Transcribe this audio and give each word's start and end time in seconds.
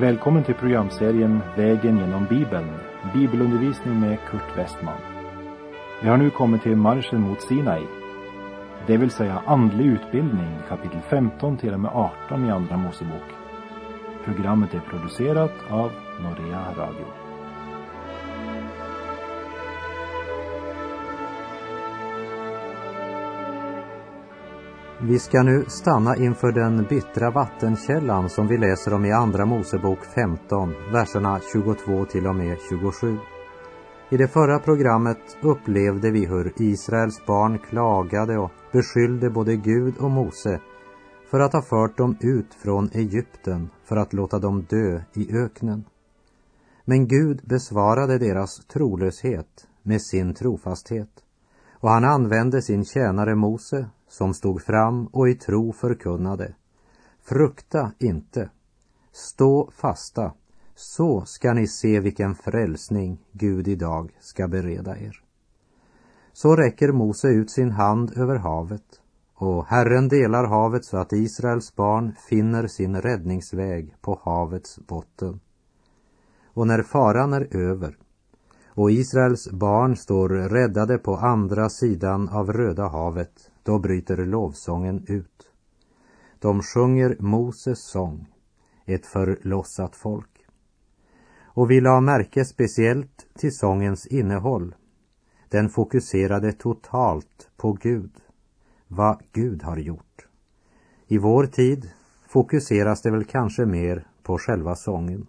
Välkommen 0.00 0.44
till 0.44 0.54
programserien 0.54 1.40
Vägen 1.56 1.98
genom 1.98 2.26
Bibeln, 2.26 2.68
bibelundervisning 3.14 4.00
med 4.00 4.18
Kurt 4.30 4.56
Westman. 4.58 5.00
Vi 6.02 6.08
har 6.08 6.16
nu 6.16 6.30
kommit 6.30 6.62
till 6.62 6.76
marschen 6.76 7.20
mot 7.20 7.42
Sinai, 7.42 7.82
det 8.86 8.96
vill 8.96 9.10
säga 9.10 9.42
andlig 9.46 9.86
utbildning, 9.86 10.58
kapitel 10.68 11.00
15 11.10 11.56
till 11.56 11.74
och 11.74 11.80
med 11.80 11.90
18 11.94 12.44
i 12.44 12.50
Andra 12.50 12.76
Mosebok. 12.76 13.28
Programmet 14.24 14.74
är 14.74 14.80
producerat 14.80 15.54
av 15.70 15.90
Norea 16.20 16.64
Radio. 16.76 17.27
Vi 25.02 25.18
ska 25.18 25.42
nu 25.42 25.64
stanna 25.68 26.16
inför 26.16 26.52
den 26.52 26.86
bittra 26.88 27.30
vattenkällan 27.30 28.28
som 28.28 28.46
vi 28.46 28.58
läser 28.58 28.94
om 28.94 29.04
i 29.04 29.12
Andra 29.12 29.46
Mosebok 29.46 29.98
15, 30.14 30.74
verserna 30.92 31.40
22 31.52 32.04
till 32.04 32.26
och 32.26 32.34
med 32.34 32.56
27. 32.68 33.16
I 34.10 34.16
det 34.16 34.28
förra 34.28 34.58
programmet 34.58 35.18
upplevde 35.42 36.10
vi 36.10 36.26
hur 36.26 36.52
Israels 36.56 37.26
barn 37.26 37.58
klagade 37.58 38.38
och 38.38 38.50
beskyllde 38.72 39.30
både 39.30 39.56
Gud 39.56 39.94
och 39.98 40.10
Mose 40.10 40.60
för 41.30 41.40
att 41.40 41.52
ha 41.52 41.62
fört 41.62 41.96
dem 41.96 42.16
ut 42.20 42.54
från 42.54 42.90
Egypten 42.92 43.70
för 43.84 43.96
att 43.96 44.12
låta 44.12 44.38
dem 44.38 44.66
dö 44.70 45.02
i 45.14 45.36
öknen. 45.36 45.84
Men 46.84 47.08
Gud 47.08 47.40
besvarade 47.44 48.18
deras 48.18 48.56
trolöshet 48.66 49.66
med 49.82 50.02
sin 50.02 50.34
trofasthet 50.34 51.10
och 51.80 51.90
han 51.90 52.04
använde 52.04 52.62
sin 52.62 52.84
tjänare 52.84 53.34
Mose 53.34 53.90
som 54.08 54.34
stod 54.34 54.62
fram 54.62 55.06
och 55.06 55.28
i 55.28 55.34
tro 55.34 55.72
förkunnade. 55.72 56.54
Frukta 57.22 57.92
inte, 57.98 58.50
stå 59.12 59.70
fasta, 59.70 60.32
så 60.74 61.24
ska 61.24 61.52
ni 61.52 61.66
se 61.66 62.00
vilken 62.00 62.34
frälsning 62.34 63.24
Gud 63.32 63.68
idag 63.68 64.16
ska 64.20 64.48
bereda 64.48 64.98
er. 64.98 65.22
Så 66.32 66.56
räcker 66.56 66.92
Mose 66.92 67.28
ut 67.28 67.50
sin 67.50 67.70
hand 67.70 68.12
över 68.16 68.36
havet 68.36 69.00
och 69.34 69.66
Herren 69.66 70.08
delar 70.08 70.44
havet 70.44 70.84
så 70.84 70.96
att 70.96 71.12
Israels 71.12 71.76
barn 71.76 72.14
finner 72.28 72.66
sin 72.66 73.00
räddningsväg 73.00 73.94
på 74.00 74.20
havets 74.22 74.78
botten. 74.78 75.40
Och 76.54 76.66
när 76.66 76.82
faran 76.82 77.32
är 77.32 77.56
över 77.56 77.96
och 78.78 78.90
Israels 78.90 79.50
barn 79.50 79.96
står 79.96 80.28
räddade 80.28 80.98
på 80.98 81.16
andra 81.16 81.68
sidan 81.68 82.28
av 82.28 82.52
Röda 82.52 82.88
havet, 82.88 83.50
då 83.62 83.78
bryter 83.78 84.16
lovsången 84.16 85.04
ut. 85.06 85.50
De 86.38 86.62
sjunger 86.62 87.16
Moses 87.18 87.78
sång, 87.78 88.26
ett 88.84 89.06
förlossat 89.06 89.96
folk. 89.96 90.46
Och 91.42 91.70
vi 91.70 91.80
la 91.80 92.00
märke 92.00 92.44
speciellt 92.44 93.26
till 93.38 93.56
sångens 93.56 94.06
innehåll. 94.06 94.74
Den 95.48 95.68
fokuserade 95.68 96.52
totalt 96.52 97.50
på 97.56 97.72
Gud, 97.72 98.12
vad 98.88 99.22
Gud 99.32 99.62
har 99.62 99.76
gjort. 99.76 100.26
I 101.06 101.18
vår 101.18 101.46
tid 101.46 101.90
fokuseras 102.28 103.02
det 103.02 103.10
väl 103.10 103.24
kanske 103.24 103.66
mer 103.66 104.06
på 104.22 104.38
själva 104.38 104.76
sången. 104.76 105.26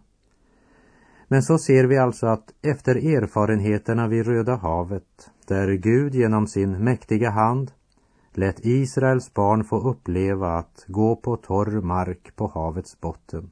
Men 1.32 1.44
så 1.44 1.58
ser 1.58 1.84
vi 1.84 1.98
alltså 1.98 2.28
att 2.28 2.54
efter 2.62 2.96
erfarenheterna 2.96 4.08
vid 4.08 4.26
Röda 4.26 4.56
havet, 4.56 5.32
där 5.48 5.74
Gud 5.74 6.16
genom 6.16 6.48
sin 6.48 6.84
mäktiga 6.84 7.30
hand 7.30 7.72
lät 8.34 8.66
Israels 8.66 9.34
barn 9.34 9.64
få 9.64 9.90
uppleva 9.90 10.58
att 10.58 10.86
gå 10.88 11.16
på 11.16 11.38
torr 11.38 11.82
mark 11.82 12.36
på 12.36 12.48
havets 12.48 13.02
botten. 13.02 13.52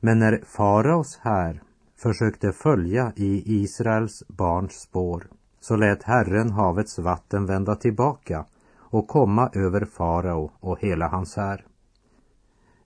Men 0.00 0.18
när 0.18 0.42
faraos 0.46 1.18
här 1.22 1.62
försökte 1.96 2.52
följa 2.52 3.12
i 3.16 3.62
Israels 3.62 4.22
barns 4.28 4.72
spår 4.72 5.26
så 5.60 5.76
lät 5.76 6.02
Herren 6.02 6.50
havets 6.50 6.98
vatten 6.98 7.46
vända 7.46 7.76
tillbaka 7.76 8.44
och 8.76 9.08
komma 9.08 9.50
över 9.52 9.84
farao 9.84 10.50
och 10.60 10.80
hela 10.80 11.08
hans 11.08 11.36
här. 11.36 11.66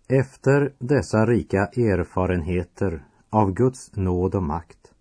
Efter 0.09 0.73
dessa 0.79 1.27
rika 1.27 1.67
erfarenheter 1.67 3.05
av 3.31 3.53
Guds 3.53 3.97
nåd 3.97 4.35
och 4.35 4.43
makt 4.43 4.93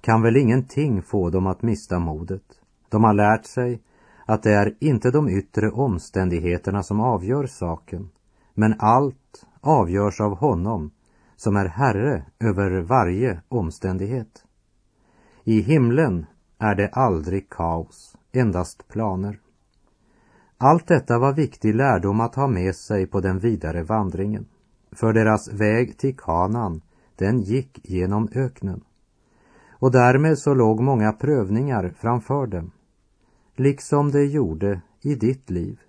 kan 0.00 0.22
väl 0.22 0.36
ingenting 0.36 1.02
få 1.02 1.30
dem 1.30 1.46
att 1.46 1.62
mista 1.62 1.98
modet. 1.98 2.42
De 2.88 3.04
har 3.04 3.14
lärt 3.14 3.46
sig 3.46 3.82
att 4.26 4.42
det 4.42 4.52
är 4.52 4.76
inte 4.80 5.10
de 5.10 5.28
yttre 5.28 5.70
omständigheterna 5.70 6.82
som 6.82 7.00
avgör 7.00 7.46
saken, 7.46 8.10
men 8.54 8.74
allt 8.78 9.46
avgörs 9.60 10.20
av 10.20 10.36
honom 10.36 10.90
som 11.36 11.56
är 11.56 11.66
Herre 11.66 12.24
över 12.40 12.80
varje 12.80 13.40
omständighet. 13.48 14.44
I 15.44 15.60
himlen 15.60 16.26
är 16.58 16.74
det 16.74 16.88
aldrig 16.88 17.48
kaos, 17.48 18.16
endast 18.32 18.88
planer. 18.88 19.40
Allt 20.58 20.86
detta 20.86 21.18
var 21.18 21.32
viktig 21.32 21.74
lärdom 21.74 22.20
att 22.20 22.34
ha 22.34 22.46
med 22.46 22.76
sig 22.76 23.06
på 23.06 23.20
den 23.20 23.38
vidare 23.38 23.82
vandringen. 23.82 24.46
För 24.92 25.12
deras 25.12 25.52
väg 25.52 25.98
till 25.98 26.16
Kanan, 26.16 26.80
den 27.16 27.40
gick 27.40 27.80
genom 27.82 28.28
öknen. 28.34 28.84
Och 29.70 29.92
därmed 29.92 30.38
så 30.38 30.54
låg 30.54 30.80
många 30.80 31.12
prövningar 31.12 31.94
framför 31.96 32.46
dem, 32.46 32.70
liksom 33.56 34.10
det 34.10 34.24
gjorde 34.24 34.80
i 35.00 35.14
ditt 35.14 35.50
liv. 35.50 35.80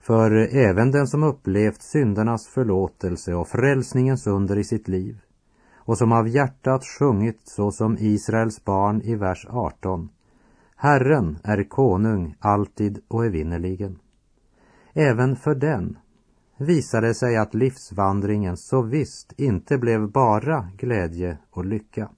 För 0.00 0.30
även 0.56 0.90
den 0.90 1.06
som 1.06 1.22
upplevt 1.22 1.82
syndernas 1.82 2.46
förlåtelse 2.46 3.34
och 3.34 3.48
frälsningens 3.48 4.26
under 4.26 4.58
i 4.58 4.64
sitt 4.64 4.88
liv 4.88 5.20
och 5.88 5.98
som 5.98 6.12
av 6.12 6.28
hjärtat 6.28 6.84
sjungit 6.84 7.40
så 7.44 7.70
som 7.70 7.96
Israels 7.98 8.64
barn 8.64 9.02
i 9.02 9.14
vers 9.14 9.46
18 9.48 10.08
Herren 10.76 11.38
är 11.44 11.64
konung 11.64 12.36
alltid 12.38 13.00
och 13.08 13.26
evinnerligen. 13.26 13.98
Även 14.92 15.36
för 15.36 15.54
den 15.54 15.98
visade 16.58 17.06
det 17.06 17.14
sig 17.14 17.36
att 17.36 17.54
livsvandringen 17.54 18.56
så 18.56 18.82
visst 18.82 19.32
inte 19.36 19.78
blev 19.78 20.10
bara 20.10 20.70
glädje 20.76 21.38
och 21.50 21.64
lycka. 21.64 22.10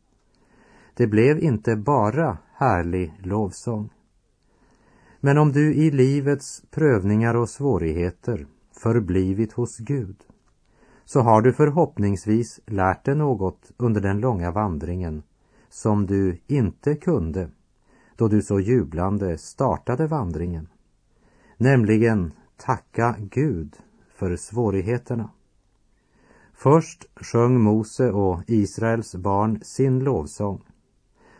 Det 0.94 1.06
blev 1.06 1.38
inte 1.38 1.76
bara 1.76 2.38
härlig 2.52 3.14
lovsång. 3.22 3.90
Men 5.20 5.38
om 5.38 5.52
du 5.52 5.74
i 5.74 5.90
livets 5.90 6.62
prövningar 6.70 7.34
och 7.34 7.48
svårigheter 7.48 8.46
förblivit 8.82 9.52
hos 9.52 9.78
Gud 9.78 10.16
så 11.04 11.20
har 11.20 11.42
du 11.42 11.52
förhoppningsvis 11.52 12.60
lärt 12.66 13.04
dig 13.04 13.14
något 13.14 13.72
under 13.76 14.00
den 14.00 14.20
långa 14.20 14.50
vandringen 14.50 15.22
som 15.68 16.06
du 16.06 16.40
inte 16.46 16.94
kunde 16.94 17.50
då 18.16 18.28
du 18.28 18.42
så 18.42 18.60
jublande 18.60 19.38
startade 19.38 20.06
vandringen. 20.06 20.68
Nämligen 21.56 22.32
tacka 22.56 23.16
Gud 23.18 23.76
för 24.20 24.36
svårigheterna. 24.36 25.30
Först 26.52 27.06
sjöng 27.16 27.60
Mose 27.60 28.10
och 28.10 28.42
Israels 28.46 29.14
barn 29.14 29.60
sin 29.62 29.98
lovsång. 29.98 30.62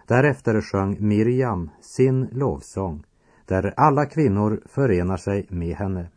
Därefter 0.07 0.61
sjöng 0.61 0.97
Miriam 1.09 1.71
sin 1.81 2.29
lovsång 2.33 3.05
där 3.47 3.75
alla 3.77 4.07
kvinnor 4.07 4.63
förenar 4.67 5.17
sig 5.17 5.47
med 5.51 5.77
henne. 5.77 6.09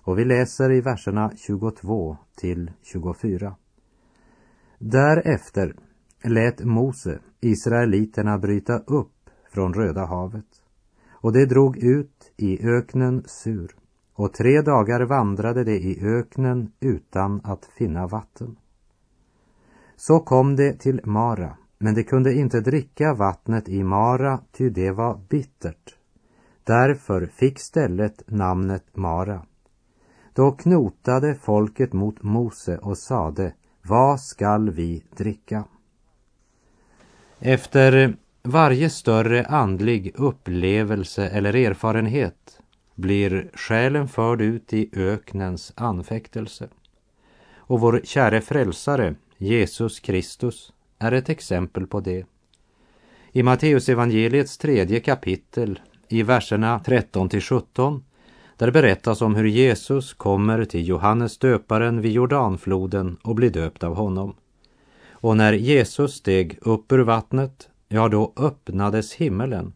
Och 0.00 0.18
vi 0.18 0.24
läser 0.24 0.72
i 0.72 0.80
verserna 0.80 1.32
22 1.36 2.16
till 2.36 2.70
24. 2.82 3.56
Därefter 4.78 5.76
lät 6.24 6.64
Mose 6.64 7.18
israeliterna 7.40 8.38
bryta 8.38 8.78
upp 8.78 9.30
från 9.50 9.74
Röda 9.74 10.06
havet 10.06 10.62
och 11.10 11.32
det 11.32 11.46
drog 11.46 11.76
ut 11.76 12.32
i 12.36 12.66
öknen 12.68 13.22
Sur 13.26 13.76
och 14.16 14.32
tre 14.32 14.60
dagar 14.62 15.00
vandrade 15.00 15.64
de 15.64 15.76
i 15.76 15.98
öknen 16.02 16.72
utan 16.80 17.40
att 17.44 17.64
finna 17.64 18.06
vatten. 18.06 18.56
Så 19.96 20.20
kom 20.20 20.56
de 20.56 20.72
till 20.72 21.00
Mara, 21.04 21.56
men 21.78 21.94
de 21.94 22.02
kunde 22.02 22.34
inte 22.34 22.60
dricka 22.60 23.14
vattnet 23.14 23.68
i 23.68 23.84
Mara, 23.84 24.40
ty 24.52 24.70
det 24.70 24.90
var 24.90 25.20
bittert. 25.28 25.94
Därför 26.64 27.26
fick 27.26 27.58
stället 27.58 28.22
namnet 28.26 28.96
Mara. 28.96 29.42
Då 30.32 30.52
knotade 30.52 31.34
folket 31.34 31.92
mot 31.92 32.22
Mose 32.22 32.78
och 32.78 32.98
sade, 32.98 33.52
vad 33.82 34.20
skall 34.20 34.70
vi 34.70 35.04
dricka? 35.16 35.64
Efter 37.40 38.16
varje 38.42 38.90
större 38.90 39.44
andlig 39.44 40.12
upplevelse 40.14 41.28
eller 41.28 41.56
erfarenhet 41.56 42.55
blir 42.96 43.50
själen 43.54 44.08
förd 44.08 44.40
ut 44.40 44.72
i 44.72 44.90
öknens 44.92 45.72
anfäktelse. 45.76 46.68
Och 47.56 47.80
vår 47.80 48.00
käre 48.04 48.40
frälsare, 48.40 49.14
Jesus 49.38 50.00
Kristus, 50.00 50.72
är 50.98 51.12
ett 51.12 51.28
exempel 51.28 51.86
på 51.86 52.00
det. 52.00 52.26
I 53.32 53.42
Matteusevangeliets 53.42 54.58
tredje 54.58 55.00
kapitel, 55.00 55.80
i 56.08 56.22
verserna 56.22 56.78
13 56.78 57.28
till 57.28 57.40
17, 57.40 58.04
Där 58.56 58.70
berättas 58.70 59.22
om 59.22 59.34
hur 59.34 59.44
Jesus 59.44 60.14
kommer 60.14 60.64
till 60.64 60.88
Johannes 60.88 61.38
döparen 61.38 62.00
vid 62.00 62.12
Jordanfloden 62.12 63.16
och 63.22 63.34
blir 63.34 63.50
döpt 63.50 63.84
av 63.84 63.94
honom. 63.94 64.34
Och 65.10 65.36
när 65.36 65.52
Jesus 65.52 66.14
steg 66.14 66.58
upp 66.60 66.92
ur 66.92 66.98
vattnet, 66.98 67.68
ja 67.88 68.08
då 68.08 68.32
öppnades 68.36 69.12
himmelen 69.12 69.72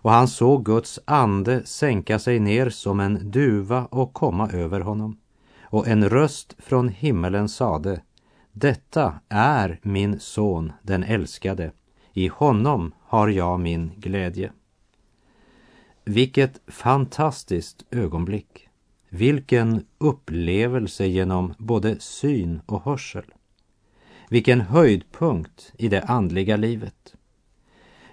och 0.00 0.10
han 0.10 0.28
såg 0.28 0.64
Guds 0.64 1.00
ande 1.04 1.66
sänka 1.66 2.18
sig 2.18 2.40
ner 2.40 2.70
som 2.70 3.00
en 3.00 3.30
duva 3.30 3.84
och 3.84 4.12
komma 4.12 4.50
över 4.50 4.80
honom. 4.80 5.18
Och 5.62 5.88
en 5.88 6.08
röst 6.08 6.56
från 6.58 6.88
himmelen 6.88 7.48
sade, 7.48 8.00
detta 8.52 9.20
är 9.28 9.80
min 9.82 10.20
son, 10.20 10.72
den 10.82 11.04
älskade. 11.04 11.72
I 12.12 12.28
honom 12.28 12.92
har 13.02 13.28
jag 13.28 13.60
min 13.60 13.92
glädje. 13.96 14.52
Vilket 16.04 16.60
fantastiskt 16.66 17.84
ögonblick. 17.90 18.68
Vilken 19.08 19.84
upplevelse 19.98 21.06
genom 21.06 21.54
både 21.58 22.00
syn 22.00 22.60
och 22.66 22.84
hörsel. 22.84 23.24
Vilken 24.28 24.60
höjdpunkt 24.60 25.72
i 25.78 25.88
det 25.88 26.02
andliga 26.02 26.56
livet. 26.56 27.14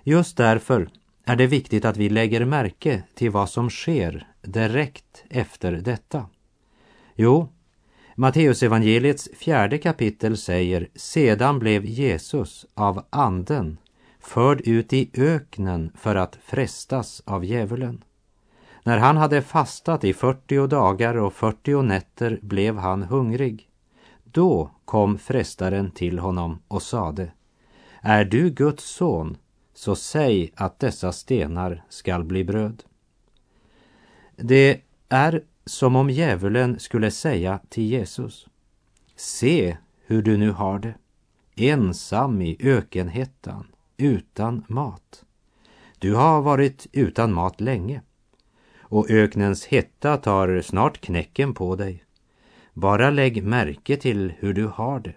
Just 0.03 0.37
därför 0.37 0.89
är 1.25 1.35
det 1.35 1.47
viktigt 1.47 1.85
att 1.85 1.97
vi 1.97 2.09
lägger 2.09 2.45
märke 2.45 3.03
till 3.15 3.31
vad 3.31 3.49
som 3.49 3.69
sker 3.69 4.27
direkt 4.41 5.23
efter 5.29 5.71
detta. 5.71 6.25
Jo, 7.15 7.49
Matteusevangeliets 8.15 9.29
fjärde 9.37 9.77
kapitel 9.77 10.37
säger 10.37 10.87
Sedan 10.95 11.59
blev 11.59 11.85
Jesus 11.85 12.65
av 12.73 13.05
anden 13.09 13.77
förd 14.19 14.61
ut 14.61 14.93
i 14.93 15.09
öknen 15.13 15.91
för 15.95 16.15
att 16.15 16.39
frestas 16.43 17.21
av 17.25 17.45
djävulen. 17.45 18.03
När 18.83 18.97
han 18.97 19.17
hade 19.17 19.41
fastat 19.41 20.03
i 20.03 20.13
40 20.13 20.67
dagar 20.67 21.15
och 21.15 21.33
40 21.33 21.81
nätter 21.81 22.39
blev 22.41 22.77
han 22.77 23.03
hungrig. 23.03 23.69
Då 24.23 24.71
kom 24.85 25.17
frestaren 25.17 25.91
till 25.91 26.19
honom 26.19 26.61
och 26.67 26.81
sade 26.81 27.31
Är 28.01 28.25
du 28.25 28.49
Guds 28.49 28.83
son, 28.83 29.37
så 29.75 29.95
säg 29.95 30.51
att 30.55 30.79
dessa 30.79 31.11
stenar 31.11 31.83
skall 31.89 32.23
bli 32.23 32.43
bröd. 32.43 32.83
Det 34.35 34.81
är 35.09 35.43
som 35.65 35.95
om 35.95 36.09
djävulen 36.09 36.79
skulle 36.79 37.11
säga 37.11 37.59
till 37.69 37.83
Jesus 37.83 38.47
Se 39.15 39.77
hur 40.05 40.21
du 40.21 40.37
nu 40.37 40.51
har 40.51 40.79
det, 40.79 40.95
ensam 41.55 42.41
i 42.41 42.57
ökenhettan, 42.59 43.67
utan 43.97 44.65
mat. 44.67 45.25
Du 45.99 46.15
har 46.15 46.41
varit 46.41 46.87
utan 46.91 47.33
mat 47.33 47.61
länge 47.61 48.01
och 48.79 49.09
öknens 49.09 49.65
hetta 49.65 50.17
tar 50.17 50.61
snart 50.61 51.01
knäcken 51.01 51.53
på 51.53 51.75
dig. 51.75 52.03
Bara 52.73 53.09
lägg 53.09 53.43
märke 53.43 53.97
till 53.97 54.33
hur 54.39 54.53
du 54.53 54.67
har 54.67 54.99
det. 54.99 55.15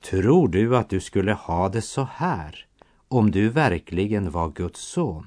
Tror 0.00 0.48
du 0.48 0.76
att 0.76 0.88
du 0.88 1.00
skulle 1.00 1.32
ha 1.32 1.68
det 1.68 1.82
så 1.82 2.08
här 2.12 2.66
om 3.10 3.30
du 3.30 3.48
verkligen 3.48 4.30
var 4.30 4.50
Guds 4.50 4.80
son? 4.80 5.26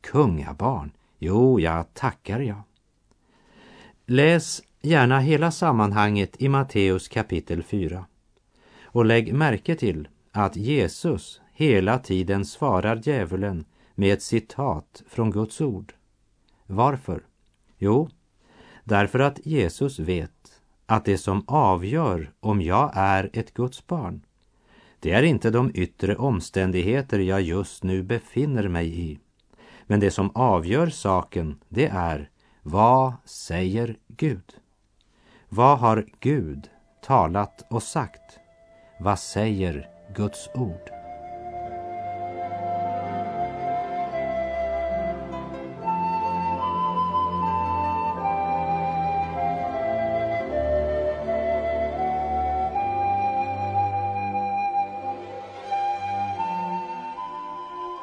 Kungabarn? 0.00 0.90
Jo, 1.18 1.60
jag 1.60 1.94
tackar 1.94 2.40
jag. 2.40 2.62
Läs 4.06 4.62
gärna 4.80 5.20
hela 5.20 5.50
sammanhanget 5.50 6.42
i 6.42 6.48
Matteus 6.48 7.08
kapitel 7.08 7.62
4 7.62 8.06
och 8.82 9.04
lägg 9.04 9.34
märke 9.34 9.74
till 9.74 10.08
att 10.32 10.56
Jesus 10.56 11.40
hela 11.52 11.98
tiden 11.98 12.44
svarar 12.44 13.00
djävulen 13.04 13.64
med 13.94 14.12
ett 14.12 14.22
citat 14.22 15.02
från 15.08 15.30
Guds 15.30 15.60
ord. 15.60 15.94
Varför? 16.66 17.22
Jo, 17.78 18.10
därför 18.84 19.18
att 19.18 19.46
Jesus 19.46 19.98
vet 19.98 20.60
att 20.86 21.04
det 21.04 21.18
som 21.18 21.44
avgör 21.46 22.32
om 22.40 22.62
jag 22.62 22.92
är 22.94 23.30
ett 23.32 23.54
Guds 23.54 23.86
barn, 23.86 24.22
det 25.00 25.12
är 25.12 25.22
inte 25.22 25.50
de 25.50 25.70
yttre 25.74 26.16
omständigheter 26.16 27.18
jag 27.18 27.42
just 27.42 27.82
nu 27.82 28.02
befinner 28.02 28.68
mig 28.68 29.00
i. 29.00 29.18
Men 29.86 30.00
det 30.00 30.10
som 30.10 30.30
avgör 30.34 30.86
saken, 30.86 31.58
det 31.68 31.86
är 31.86 32.30
vad 32.62 33.12
säger 33.24 33.96
Gud? 34.08 34.54
Vad 35.48 35.78
har 35.78 36.06
Gud 36.20 36.68
talat 37.02 37.66
och 37.70 37.82
sagt? 37.82 38.38
Vad 39.00 39.18
säger 39.18 39.88
Guds 40.14 40.48
ord? 40.54 40.97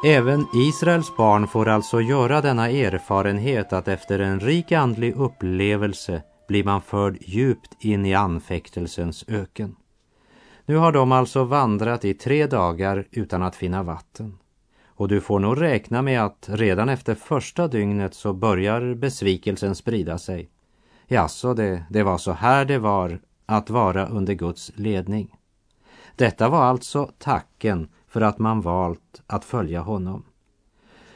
Även 0.07 0.47
Israels 0.53 1.17
barn 1.17 1.47
får 1.47 1.67
alltså 1.67 2.01
göra 2.01 2.41
denna 2.41 2.69
erfarenhet 2.69 3.73
att 3.73 3.87
efter 3.87 4.19
en 4.19 4.39
rik 4.39 4.71
andlig 4.71 5.15
upplevelse 5.15 6.21
blir 6.47 6.63
man 6.63 6.81
förd 6.81 7.17
djupt 7.21 7.83
in 7.83 8.05
i 8.05 8.13
anfäktelsens 8.13 9.25
öken. 9.27 9.75
Nu 10.65 10.75
har 10.75 10.91
de 10.91 11.11
alltså 11.11 11.43
vandrat 11.43 12.05
i 12.05 12.13
tre 12.13 12.47
dagar 12.47 13.07
utan 13.11 13.43
att 13.43 13.55
finna 13.55 13.83
vatten. 13.83 14.37
Och 14.85 15.07
du 15.07 15.21
får 15.21 15.39
nog 15.39 15.61
räkna 15.61 16.01
med 16.01 16.23
att 16.25 16.49
redan 16.49 16.89
efter 16.89 17.15
första 17.15 17.67
dygnet 17.67 18.13
så 18.13 18.33
börjar 18.33 18.93
besvikelsen 18.93 19.75
sprida 19.75 20.17
sig. 20.17 20.49
Jaså, 21.07 21.53
det, 21.53 21.85
det 21.89 22.03
var 22.03 22.17
så 22.17 22.31
här 22.31 22.65
det 22.65 22.79
var 22.79 23.19
att 23.45 23.69
vara 23.69 24.07
under 24.07 24.33
Guds 24.33 24.71
ledning. 24.75 25.35
Detta 26.15 26.49
var 26.49 26.63
alltså 26.63 27.11
tacken 27.17 27.87
för 28.15 28.21
att 28.21 28.39
man 28.39 28.61
valt 28.61 29.21
att 29.27 29.45
följa 29.45 29.81
honom. 29.81 30.23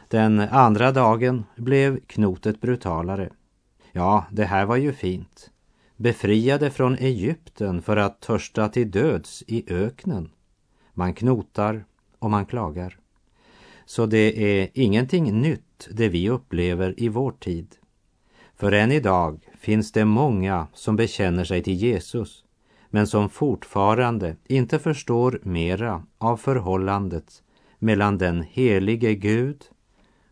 Den 0.08 0.40
andra 0.40 0.92
dagen 0.92 1.44
blev 1.56 2.00
knotet 2.00 2.62
brutalare. 2.62 3.30
Ja, 3.92 4.26
det 4.32 4.46
här 4.46 4.66
var 4.66 4.76
ju 4.76 4.94
fint. 4.94 5.50
Befriade 5.96 6.72
från 6.72 6.96
Egypten 6.96 7.82
för 7.82 7.98
att 7.98 8.22
törsta 8.22 8.70
till 8.70 8.92
döds 8.92 9.44
i 9.48 9.74
öknen. 9.74 10.30
Man 10.94 11.14
knotar 11.14 11.86
och 12.20 12.32
man 12.32 12.46
klagar. 12.46 12.98
Så 13.86 14.06
det 14.06 14.60
är 14.62 14.70
ingenting 14.74 15.42
nytt 15.42 15.88
det 15.92 16.10
vi 16.10 16.30
upplever 16.30 16.94
i 16.98 17.08
vår 17.08 17.32
tid. 17.32 17.76
För 18.56 18.72
än 18.72 18.92
idag 18.92 19.50
finns 19.60 19.92
det 19.92 20.06
många 20.06 20.68
som 20.74 20.96
bekänner 20.96 21.44
sig 21.44 21.64
till 21.64 21.76
Jesus 21.76 22.44
men 22.90 23.08
som 23.08 23.30
fortfarande 23.30 24.36
inte 24.48 24.80
förstår 24.80 25.40
mera 25.44 26.04
av 26.18 26.38
förhållandet 26.38 27.44
mellan 27.80 28.18
den 28.18 28.42
helige 28.42 29.16
Gud 29.16 29.64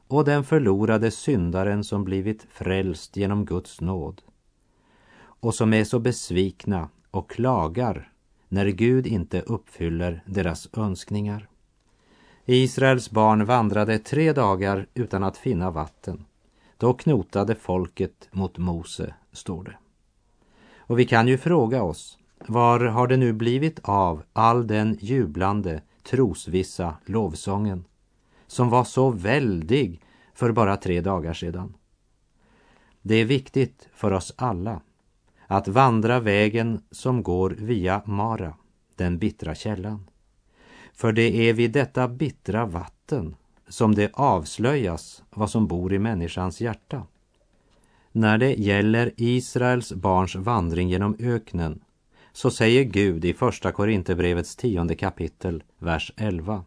och 0.08 0.26
den 0.26 0.44
förlorade 0.44 1.12
syndaren 1.12 1.84
som 1.84 2.04
blivit 2.04 2.48
frälst 2.50 3.18
genom 3.18 3.46
Guds 3.46 3.82
nåd 3.82 4.22
och 5.40 5.56
som 5.56 5.74
är 5.74 5.84
så 5.84 6.00
besvikna 6.00 6.90
och 7.12 7.30
klagar 7.30 8.12
när 8.48 8.66
Gud 8.66 9.08
inte 9.08 9.42
uppfyller 9.42 10.24
deras 10.26 10.70
önskningar. 10.74 11.50
Israels 12.46 13.12
barn 13.12 13.46
vandrade 13.46 14.00
tre 14.00 14.34
dagar 14.34 14.88
utan 14.94 15.24
att 15.24 15.38
finna 15.38 15.72
vatten. 15.72 16.26
Då 16.78 16.94
knotade 16.94 17.56
folket 17.56 18.30
mot 18.32 18.58
Mose, 18.58 19.14
står 19.32 19.64
det. 19.64 19.78
Och 20.78 21.00
vi 21.00 21.06
kan 21.06 21.28
ju 21.28 21.38
fråga 21.38 21.84
oss, 21.84 22.17
var 22.46 22.80
har 22.80 23.08
det 23.08 23.18
nu 23.18 23.34
blivit 23.34 23.80
av 23.84 24.24
all 24.34 24.68
den 24.68 24.98
jublande, 25.02 25.82
trosvissa 26.04 26.96
lovsången 27.06 27.86
som 28.48 28.70
var 28.70 28.84
så 28.84 29.10
väldig 29.10 30.02
för 30.34 30.52
bara 30.52 30.78
tre 30.78 31.02
dagar 31.02 31.34
sedan? 31.34 31.74
Det 33.02 33.16
är 33.16 33.26
viktigt 33.26 33.90
för 33.94 34.12
oss 34.12 34.34
alla 34.36 34.82
att 35.48 35.68
vandra 35.68 36.20
vägen 36.20 36.82
som 36.92 37.24
går 37.24 37.50
via 37.50 38.02
Mara, 38.06 38.54
den 38.96 39.18
bittra 39.18 39.56
källan. 39.56 40.10
För 40.94 41.12
det 41.12 41.50
är 41.50 41.54
vid 41.54 41.72
detta 41.72 42.08
bittra 42.08 42.66
vatten 42.66 43.36
som 43.68 43.96
det 43.96 44.12
avslöjas 44.14 45.24
vad 45.30 45.50
som 45.50 45.68
bor 45.68 45.94
i 45.94 46.00
människans 46.00 46.62
hjärta. 46.62 47.04
När 48.12 48.38
det 48.38 48.54
gäller 48.54 49.12
Israels 49.18 49.94
barns 49.94 50.36
vandring 50.36 50.90
genom 50.90 51.16
öknen 51.20 51.82
så 52.38 52.52
säger 52.52 52.84
Gud 52.84 53.26
i 53.26 53.34
Första 53.34 53.72
Korinthierbrevets 53.72 54.56
tionde 54.56 54.96
kapitel, 54.96 55.64
vers 55.80 56.14
11. 56.18 56.66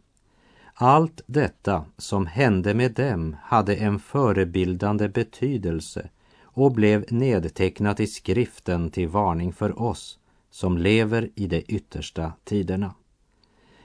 Allt 0.75 1.21
detta 1.27 1.85
som 1.97 2.27
hände 2.27 2.75
med 2.75 2.93
dem 2.93 3.37
hade 3.43 3.77
en 3.77 3.99
förebildande 3.99 5.09
betydelse 5.09 6.09
och 6.43 6.73
blev 6.73 7.05
nedtecknat 7.11 8.01
i 8.01 8.07
skriften 8.07 8.91
till 8.91 9.09
varning 9.09 9.53
för 9.53 9.83
oss 9.83 10.19
som 10.51 10.79
lever 10.79 11.31
i 11.35 11.47
de 11.47 11.65
yttersta 11.69 12.33
tiderna. 12.45 12.95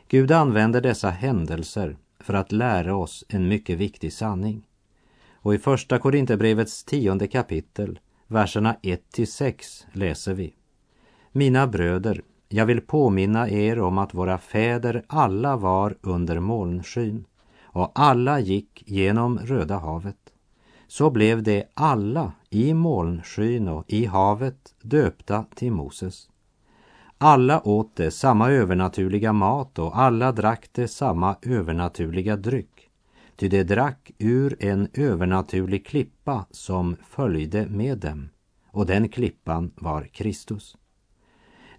Gud 0.07 0.31
använder 0.31 0.81
dessa 0.81 1.09
händelser 1.09 1.97
för 2.19 2.33
att 2.33 2.51
lära 2.51 2.95
oss 2.95 3.25
en 3.29 3.47
mycket 3.47 3.77
viktig 3.77 4.13
sanning. 4.13 4.67
Och 5.33 5.55
i 5.55 5.57
Första 5.57 5.99
Korinthierbrevets 5.99 6.83
tionde 6.83 7.27
kapitel 7.27 7.99
verserna 8.27 8.75
1 8.81 9.11
till 9.11 9.31
6 9.31 9.85
läser 9.93 10.33
vi. 10.33 10.53
Mina 11.37 11.67
bröder, 11.67 12.21
jag 12.49 12.65
vill 12.65 12.81
påminna 12.81 13.49
er 13.49 13.79
om 13.79 13.97
att 13.97 14.13
våra 14.13 14.37
fäder 14.37 15.03
alla 15.07 15.57
var 15.57 15.97
under 16.01 16.39
molnskyn 16.39 17.25
och 17.63 17.91
alla 17.95 18.39
gick 18.39 18.83
genom 18.85 19.39
Röda 19.39 19.77
havet. 19.77 20.17
Så 20.87 21.09
blev 21.09 21.43
det 21.43 21.63
alla 21.73 22.33
i 22.49 22.73
molnskyn 22.73 23.67
och 23.67 23.85
i 23.87 24.05
havet 24.05 24.75
döpta 24.81 25.45
till 25.55 25.71
Moses. 25.71 26.29
Alla 27.17 27.67
åt 27.67 27.95
det 27.95 28.11
samma 28.11 28.51
övernaturliga 28.51 29.33
mat 29.33 29.79
och 29.79 29.99
alla 29.99 30.31
drack 30.31 30.69
det 30.71 30.87
samma 30.87 31.35
övernaturliga 31.41 32.35
dryck. 32.35 32.89
Ty 33.35 33.47
de 33.47 33.63
drack 33.63 34.11
ur 34.17 34.55
en 34.59 34.87
övernaturlig 34.93 35.85
klippa 35.85 36.45
som 36.51 36.95
följde 37.09 37.67
med 37.67 37.97
dem 37.97 38.29
och 38.71 38.85
den 38.85 39.09
klippan 39.09 39.71
var 39.75 40.03
Kristus. 40.03 40.77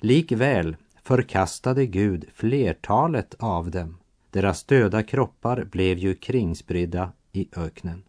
Likväl 0.07 0.77
förkastade 1.03 1.87
Gud 1.87 2.25
flertalet 2.35 3.35
av 3.39 3.71
dem. 3.71 3.99
Deras 4.31 4.65
döda 4.65 5.03
kroppar 5.03 5.65
blev 5.65 5.99
ju 5.99 6.15
kringspridda 6.15 7.13
i 7.33 7.49
öknen. 7.57 8.03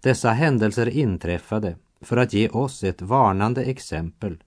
Dessa 0.00 0.30
händelser 0.30 0.88
inträffade 0.88 1.76
för 2.00 2.16
att 2.16 2.32
ge 2.32 2.48
oss 2.48 2.84
ett 2.84 3.02
varnande 3.02 3.64
exempel 3.64 4.42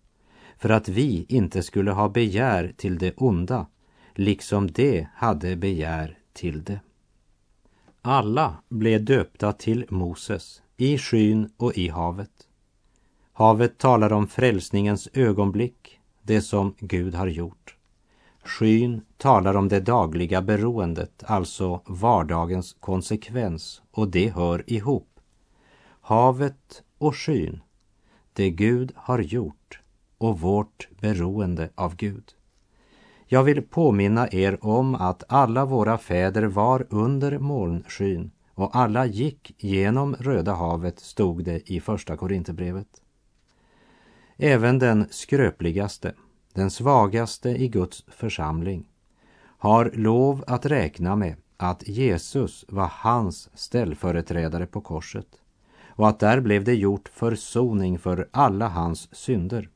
för 0.58 0.70
att 0.70 0.90
vi 0.90 1.26
inte 1.30 1.64
skulle 1.64 1.92
ha 1.92 2.10
begär 2.10 2.74
till 2.78 2.98
det 2.98 3.14
onda, 3.18 3.68
liksom 4.16 4.72
det 4.72 5.08
hade 5.16 5.56
begär 5.56 6.18
till 6.34 6.64
det. 6.64 6.80
Alla 8.02 8.56
blev 8.70 9.06
döpta 9.06 9.54
till 9.54 9.86
Moses 9.90 10.62
i 10.78 10.98
skyn 10.98 11.50
och 11.58 11.78
i 11.78 11.90
havet. 11.90 12.48
Havet 13.34 13.78
talar 13.78 14.14
om 14.14 14.28
frälsningens 14.28 15.10
ögonblick, 15.14 15.97
det 16.28 16.42
som 16.42 16.76
Gud 16.80 17.16
har 17.16 17.28
gjort. 17.28 17.76
Skyn 18.44 19.02
talar 19.18 19.56
om 19.58 19.68
det 19.68 19.80
dagliga 19.80 20.42
beroendet, 20.42 21.24
alltså 21.26 21.82
vardagens 21.86 22.76
konsekvens, 22.80 23.82
och 23.92 24.08
det 24.08 24.30
hör 24.30 24.64
ihop. 24.68 25.20
Havet 26.02 26.84
och 26.98 27.16
skyn, 27.16 27.62
det 28.34 28.50
Gud 28.50 28.92
har 28.96 29.20
gjort 29.20 29.80
och 30.18 30.40
vårt 30.40 30.88
beroende 31.00 31.70
av 31.76 31.96
Gud. 31.96 32.34
Jag 33.26 33.44
vill 33.44 33.62
påminna 33.62 34.28
er 34.32 34.66
om 34.66 34.96
att 34.96 35.24
alla 35.28 35.66
våra 35.66 35.98
fäder 35.98 36.44
var 36.44 36.88
under 36.90 37.40
molnskyn 37.40 38.32
och 38.54 38.76
alla 38.76 39.06
gick 39.06 39.56
genom 39.58 40.16
Röda 40.16 40.54
havet, 40.54 41.00
stod 41.00 41.44
det 41.44 41.72
i 41.72 41.80
Första 41.80 42.18
Korinthierbrevet. 42.18 43.02
Även 44.38 44.80
den 44.80 45.08
skröpligaste, 45.10 46.14
den 46.54 46.72
svagaste 46.72 47.50
i 47.50 47.68
Guds 47.68 48.06
församling, 48.08 48.90
har 49.40 49.92
lov 49.94 50.44
att 50.48 50.66
räkna 50.66 51.16
med 51.16 51.36
att 51.58 51.88
Jesus 51.88 52.66
var 52.68 52.92
hans 52.94 53.50
ställföreträdare 53.54 54.66
på 54.66 54.82
korset 54.82 55.28
och 55.88 56.08
att 56.08 56.20
där 56.20 56.40
blev 56.40 56.64
det 56.64 56.76
gjort 56.76 57.10
försoning 57.10 58.00
för 58.00 58.30
alla 58.32 58.68
hans 58.68 59.16
synder. 59.16 59.70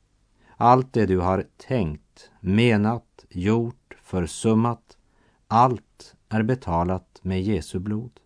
Allt 0.58 0.94
det 0.94 1.06
du 1.06 1.20
har 1.20 1.46
tänkt, 1.58 2.30
menat, 2.40 3.26
gjort, 3.30 3.98
försummat, 4.04 4.98
allt 5.48 6.16
är 6.30 6.44
betalat 6.44 7.20
med 7.22 7.42
Jesu 7.42 7.80
blod. 7.80 8.20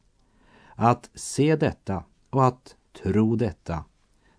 Att 0.76 1.10
se 1.14 1.56
detta 1.56 2.04
och 2.30 2.46
att 2.46 2.76
tro 3.04 3.36
detta, 3.36 3.84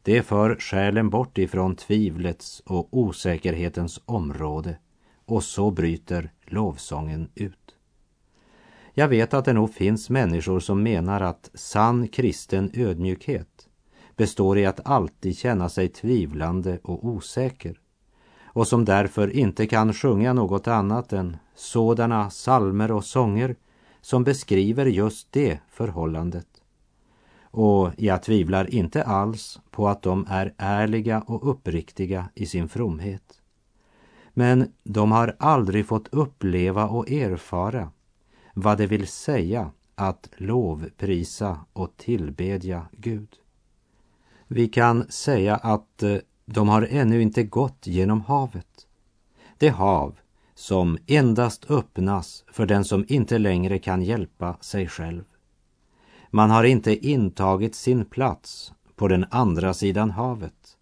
det 0.06 0.22
för 0.22 0.56
själen 0.58 1.10
bort 1.10 1.38
ifrån 1.38 1.76
tvivlets 1.76 2.60
och 2.66 2.88
osäkerhetens 2.90 4.00
område 4.04 4.78
och 5.24 5.42
så 5.42 5.70
bryter 5.70 6.32
lovsången 6.44 7.28
ut. 7.34 7.74
Jag 8.94 9.08
vet 9.08 9.34
att 9.34 9.44
det 9.44 9.52
nog 9.52 9.74
finns 9.74 10.10
människor 10.10 10.60
som 10.60 10.82
menar 10.82 11.20
att 11.20 11.50
sann 11.54 12.08
kristen 12.08 12.70
ödmjukhet 12.74 13.68
består 14.16 14.58
i 14.58 14.66
att 14.66 14.86
alltid 14.86 15.38
känna 15.38 15.68
sig 15.68 15.88
tvivlande 15.88 16.78
och 16.82 17.04
osäker 17.04 17.80
och 18.44 18.68
som 18.68 18.84
därför 18.84 19.36
inte 19.36 19.66
kan 19.66 19.94
sjunga 19.94 20.32
något 20.32 20.68
annat 20.68 21.12
än 21.12 21.36
sådana 21.54 22.30
salmer 22.30 22.92
och 22.92 23.04
sånger 23.04 23.56
som 24.00 24.24
beskriver 24.24 24.86
just 24.86 25.32
det 25.32 25.58
förhållandet. 25.68 26.55
Och 27.56 27.92
jag 27.96 28.22
tvivlar 28.22 28.74
inte 28.74 29.02
alls 29.02 29.60
på 29.70 29.88
att 29.88 30.02
de 30.02 30.26
är 30.28 30.54
ärliga 30.56 31.20
och 31.20 31.50
uppriktiga 31.50 32.28
i 32.34 32.46
sin 32.46 32.68
fromhet. 32.68 33.40
Men 34.34 34.72
de 34.82 35.12
har 35.12 35.36
aldrig 35.38 35.86
fått 35.86 36.08
uppleva 36.12 36.88
och 36.88 37.10
erfara 37.10 37.90
vad 38.54 38.78
det 38.78 38.86
vill 38.86 39.06
säga 39.06 39.70
att 39.94 40.28
lovprisa 40.36 41.58
och 41.72 41.96
tillbedja 41.96 42.86
Gud. 42.92 43.28
Vi 44.46 44.68
kan 44.68 45.06
säga 45.08 45.56
att 45.56 46.02
eh, 46.02 46.16
de 46.44 46.68
har 46.68 46.82
ännu 46.90 47.22
inte 47.22 47.42
gått 47.42 47.86
genom 47.86 48.20
havet. 48.20 48.86
Det 49.58 49.68
hav 49.68 50.18
som 50.54 50.98
endast 51.06 51.70
öppnas 51.70 52.44
för 52.52 52.66
den 52.66 52.84
som 52.84 53.04
inte 53.08 53.38
längre 53.38 53.78
kan 53.78 54.02
hjälpa 54.02 54.56
sig 54.60 54.88
själv. 54.88 55.24
Man 56.36 56.50
har 56.50 56.64
inte 56.64 57.06
intagit 57.06 57.74
sin 57.74 58.04
plats 58.04 58.72
på 58.96 59.08
den 59.08 59.26
andra 59.30 59.74
sidan 59.74 60.10
havet, 60.10 60.76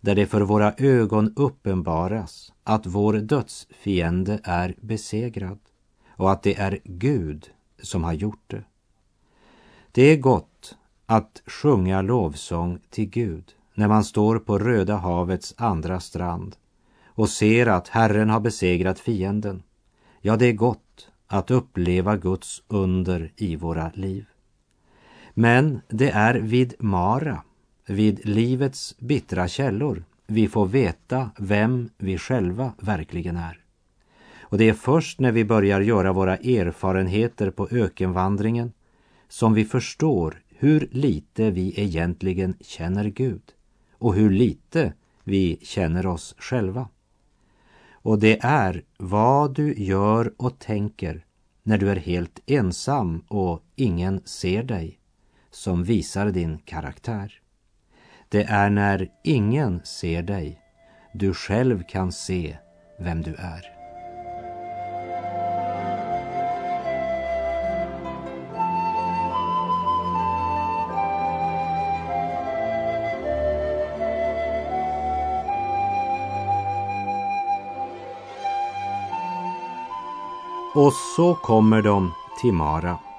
där 0.00 0.14
det 0.14 0.26
för 0.26 0.40
våra 0.40 0.74
ögon 0.78 1.32
uppenbaras 1.36 2.52
att 2.64 2.86
vår 2.86 3.12
dödsfiende 3.12 4.40
är 4.44 4.74
besegrad 4.80 5.58
och 6.16 6.32
att 6.32 6.42
det 6.42 6.56
är 6.56 6.78
Gud 6.84 7.50
som 7.82 8.04
har 8.04 8.12
gjort 8.12 8.44
det. 8.46 8.64
Det 9.92 10.02
är 10.02 10.16
gott 10.16 10.76
att 11.06 11.42
sjunga 11.46 12.02
lovsång 12.02 12.78
till 12.90 13.08
Gud 13.10 13.54
när 13.74 13.88
man 13.88 14.04
står 14.04 14.38
på 14.38 14.58
Röda 14.58 14.96
havets 14.96 15.54
andra 15.56 16.00
strand 16.00 16.56
och 17.06 17.28
ser 17.28 17.66
att 17.66 17.88
Herren 17.88 18.30
har 18.30 18.40
besegrat 18.40 18.98
fienden. 18.98 19.62
Ja, 20.20 20.36
det 20.36 20.46
är 20.46 20.52
gott 20.52 21.08
att 21.26 21.50
uppleva 21.50 22.16
Guds 22.16 22.62
under 22.68 23.32
i 23.36 23.56
våra 23.56 23.90
liv. 23.94 24.26
Men 25.34 25.80
det 25.88 26.10
är 26.10 26.34
vid 26.34 26.74
Mara, 26.78 27.42
vid 27.86 28.26
livets 28.26 28.94
bittra 28.98 29.48
källor, 29.48 30.04
vi 30.26 30.48
får 30.48 30.66
veta 30.66 31.30
vem 31.38 31.90
vi 31.98 32.18
själva 32.18 32.72
verkligen 32.78 33.36
är. 33.36 33.60
Och 34.40 34.58
det 34.58 34.68
är 34.68 34.74
först 34.74 35.20
när 35.20 35.32
vi 35.32 35.44
börjar 35.44 35.80
göra 35.80 36.12
våra 36.12 36.36
erfarenheter 36.36 37.50
på 37.50 37.68
ökenvandringen 37.70 38.72
som 39.28 39.54
vi 39.54 39.64
förstår 39.64 40.42
hur 40.48 40.88
lite 40.90 41.50
vi 41.50 41.72
egentligen 41.76 42.54
känner 42.60 43.04
Gud 43.04 43.42
och 43.92 44.14
hur 44.14 44.30
lite 44.30 44.92
vi 45.24 45.58
känner 45.62 46.06
oss 46.06 46.34
själva. 46.38 46.88
Och 47.92 48.18
det 48.18 48.38
är 48.42 48.84
vad 48.98 49.54
du 49.54 49.74
gör 49.74 50.32
och 50.36 50.58
tänker 50.58 51.24
när 51.62 51.78
du 51.78 51.90
är 51.90 51.96
helt 51.96 52.40
ensam 52.46 53.24
och 53.28 53.64
ingen 53.76 54.20
ser 54.24 54.62
dig 54.62 54.99
som 55.60 55.84
visar 55.84 56.26
din 56.30 56.58
karaktär. 56.58 57.32
Det 58.28 58.42
är 58.42 58.70
när 58.70 59.08
ingen 59.24 59.80
ser 59.84 60.22
dig 60.22 60.60
du 61.14 61.34
själv 61.34 61.82
kan 61.88 62.12
se 62.12 62.56
vem 62.98 63.22
du 63.22 63.34
är. 63.34 63.64
Och 80.74 80.92
så 81.16 81.34
kommer 81.34 81.82
de 81.82 82.12
till 82.40 82.52
Mara. 82.52 83.09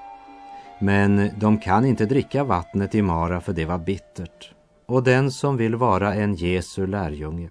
Men 0.84 1.30
de 1.40 1.58
kan 1.58 1.86
inte 1.86 2.06
dricka 2.06 2.44
vattnet 2.44 2.96
i 2.96 3.02
Mara 3.02 3.42
för 3.42 3.54
det 3.54 3.66
var 3.66 3.78
bittert. 3.78 4.54
Och 4.86 5.04
den 5.04 5.32
som 5.32 5.58
vill 5.58 5.76
vara 5.76 6.14
en 6.14 6.36
Jesu 6.36 6.88
lärjunge 6.88 7.50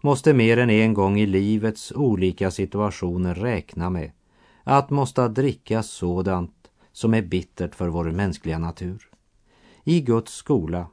måste 0.00 0.34
mer 0.34 0.56
än 0.56 0.70
en 0.70 0.94
gång 0.94 1.20
i 1.20 1.26
livets 1.26 1.92
olika 1.92 2.50
situationer 2.50 3.34
räkna 3.34 3.90
med 3.90 4.10
att 4.64 4.90
måste 4.90 5.28
dricka 5.28 5.82
sådant 5.82 6.54
som 6.92 7.14
är 7.14 7.22
bittert 7.22 7.74
för 7.74 7.88
vår 7.88 8.04
mänskliga 8.04 8.58
natur. 8.58 9.08
I 9.84 10.00
Guds 10.00 10.32
skola 10.32 10.86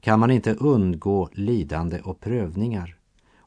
kan 0.00 0.20
man 0.20 0.30
inte 0.30 0.54
undgå 0.54 1.28
lidande 1.32 2.00
och 2.00 2.20
prövningar 2.20 2.96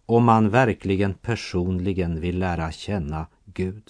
om 0.05 0.23
man 0.23 0.49
verkligen 0.49 1.13
personligen 1.13 2.21
vill 2.21 2.39
lära 2.39 2.71
känna 2.71 3.27
Gud. 3.45 3.83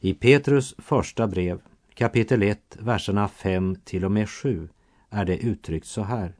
I 0.00 0.14
Petrus 0.14 0.74
första 0.78 1.26
brev, 1.26 1.60
kapitel 1.94 2.42
1, 2.42 2.76
verserna 2.80 3.28
5 3.28 3.76
till 3.84 4.04
och 4.04 4.12
med 4.12 4.28
7 4.28 4.68
är 5.10 5.24
det 5.24 5.36
uttryckt 5.36 5.86
så 5.86 6.02
här. 6.02 6.34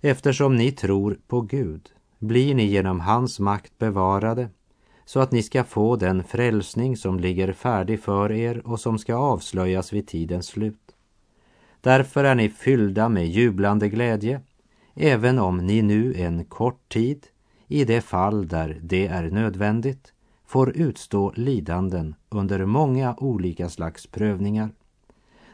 Eftersom 0.00 0.56
ni 0.56 0.72
tror 0.72 1.18
på 1.26 1.40
Gud 1.40 1.90
blir 2.18 2.54
ni 2.54 2.64
genom 2.64 3.00
hans 3.00 3.40
makt 3.40 3.78
bevarade 3.78 4.48
så 5.04 5.20
att 5.20 5.32
ni 5.32 5.42
ska 5.42 5.64
få 5.64 5.96
den 5.96 6.24
frälsning 6.24 6.96
som 6.96 7.20
ligger 7.20 7.52
färdig 7.52 8.00
för 8.00 8.32
er 8.32 8.66
och 8.66 8.80
som 8.80 8.98
ska 8.98 9.14
avslöjas 9.14 9.92
vid 9.92 10.06
tidens 10.06 10.46
slut. 10.46 10.94
Därför 11.80 12.24
är 12.24 12.34
ni 12.34 12.48
fyllda 12.48 13.08
med 13.08 13.28
jublande 13.28 13.88
glädje, 13.88 14.40
även 14.94 15.38
om 15.38 15.66
ni 15.66 15.82
nu 15.82 16.14
en 16.14 16.44
kort 16.44 16.88
tid, 16.88 17.26
i 17.66 17.84
det 17.84 18.00
fall 18.00 18.48
där 18.48 18.78
det 18.82 19.06
är 19.06 19.30
nödvändigt, 19.30 20.12
får 20.50 20.76
utstå 20.76 21.32
lidanden 21.36 22.14
under 22.28 22.64
många 22.64 23.14
olika 23.18 23.68
slags 23.68 24.06
prövningar. 24.06 24.70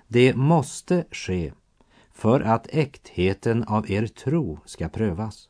Det 0.08 0.36
måste 0.36 1.04
ske 1.10 1.52
för 2.12 2.40
att 2.40 2.66
äktheten 2.70 3.64
av 3.64 3.90
er 3.90 4.06
tro 4.06 4.58
ska 4.64 4.88
prövas. 4.88 5.48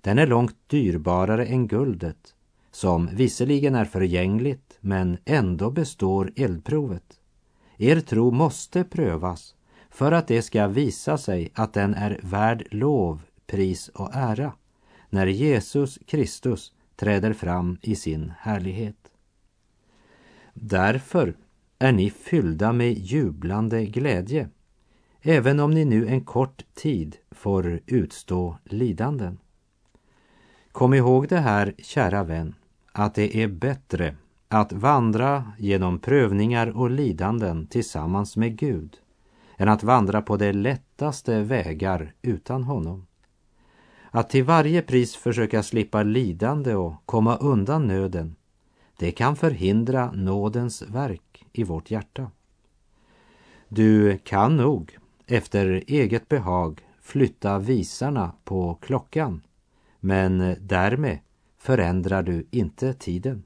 Den 0.00 0.18
är 0.18 0.26
långt 0.26 0.56
dyrbarare 0.66 1.46
än 1.46 1.68
guldet, 1.68 2.34
som 2.70 3.08
visserligen 3.12 3.74
är 3.74 3.84
förgängligt 3.84 4.78
men 4.80 5.18
ändå 5.24 5.70
består 5.70 6.32
eldprovet. 6.36 7.20
Er 7.76 8.00
tro 8.00 8.30
måste 8.30 8.84
prövas 8.84 9.54
för 9.90 10.12
att 10.12 10.28
det 10.28 10.42
ska 10.42 10.66
visa 10.66 11.18
sig 11.18 11.50
att 11.54 11.72
den 11.72 11.94
är 11.94 12.20
värd 12.22 12.66
lov, 12.70 13.22
pris 13.46 13.88
och 13.88 14.10
ära 14.14 14.52
när 15.10 15.26
Jesus 15.26 15.98
Kristus 16.06 16.72
träder 16.96 17.32
fram 17.32 17.78
i 17.82 17.96
sin 17.96 18.32
härlighet. 18.38 19.10
Därför 20.54 21.36
är 21.78 21.92
ni 21.92 22.10
fyllda 22.10 22.72
med 22.72 22.92
jublande 22.92 23.84
glädje, 23.84 24.48
även 25.20 25.60
om 25.60 25.70
ni 25.70 25.84
nu 25.84 26.06
en 26.06 26.24
kort 26.24 26.64
tid 26.74 27.16
får 27.30 27.80
utstå 27.86 28.58
lidanden. 28.64 29.38
Kom 30.72 30.94
ihåg 30.94 31.28
det 31.28 31.38
här, 31.38 31.74
kära 31.78 32.24
vän, 32.24 32.54
att 32.92 33.14
det 33.14 33.36
är 33.42 33.48
bättre 33.48 34.16
att 34.48 34.72
vandra 34.72 35.52
genom 35.58 35.98
prövningar 35.98 36.76
och 36.76 36.90
lidanden 36.90 37.66
tillsammans 37.66 38.36
med 38.36 38.56
Gud 38.58 38.96
än 39.56 39.68
att 39.68 39.82
vandra 39.82 40.22
på 40.22 40.36
de 40.36 40.52
lättaste 40.52 41.40
vägar 41.40 42.14
utan 42.22 42.64
honom. 42.64 43.06
Att 44.16 44.30
till 44.30 44.44
varje 44.44 44.82
pris 44.82 45.16
försöka 45.16 45.62
slippa 45.62 46.02
lidande 46.02 46.74
och 46.74 47.06
komma 47.06 47.36
undan 47.36 47.86
nöden, 47.86 48.36
det 48.96 49.12
kan 49.12 49.36
förhindra 49.36 50.10
nådens 50.12 50.82
verk 50.82 51.44
i 51.52 51.64
vårt 51.64 51.90
hjärta. 51.90 52.30
Du 53.68 54.18
kan 54.18 54.56
nog 54.56 54.96
efter 55.26 55.84
eget 55.86 56.28
behag 56.28 56.80
flytta 57.00 57.58
visarna 57.58 58.32
på 58.44 58.74
klockan, 58.74 59.42
men 60.00 60.56
därmed 60.60 61.18
förändrar 61.58 62.22
du 62.22 62.46
inte 62.50 62.94
tiden. 62.94 63.44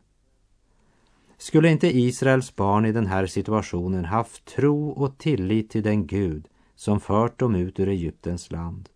Skulle 1.39 1.71
inte 1.71 1.99
Israels 1.99 2.57
barn 2.57 2.87
i 2.87 2.93
den 2.93 3.07
här 3.07 3.27
situationen 3.27 4.05
haft 4.05 4.45
tro 4.45 4.91
och 4.91 5.19
tillit 5.19 5.71
till 5.71 5.83
den 5.83 6.07
Gud 6.07 6.49
som 6.75 7.01
fört 7.01 7.39
dem 7.39 7.55
ut 7.55 7.81
ur 7.81 7.89
Egyptens 7.89 8.51
land? 8.51 8.89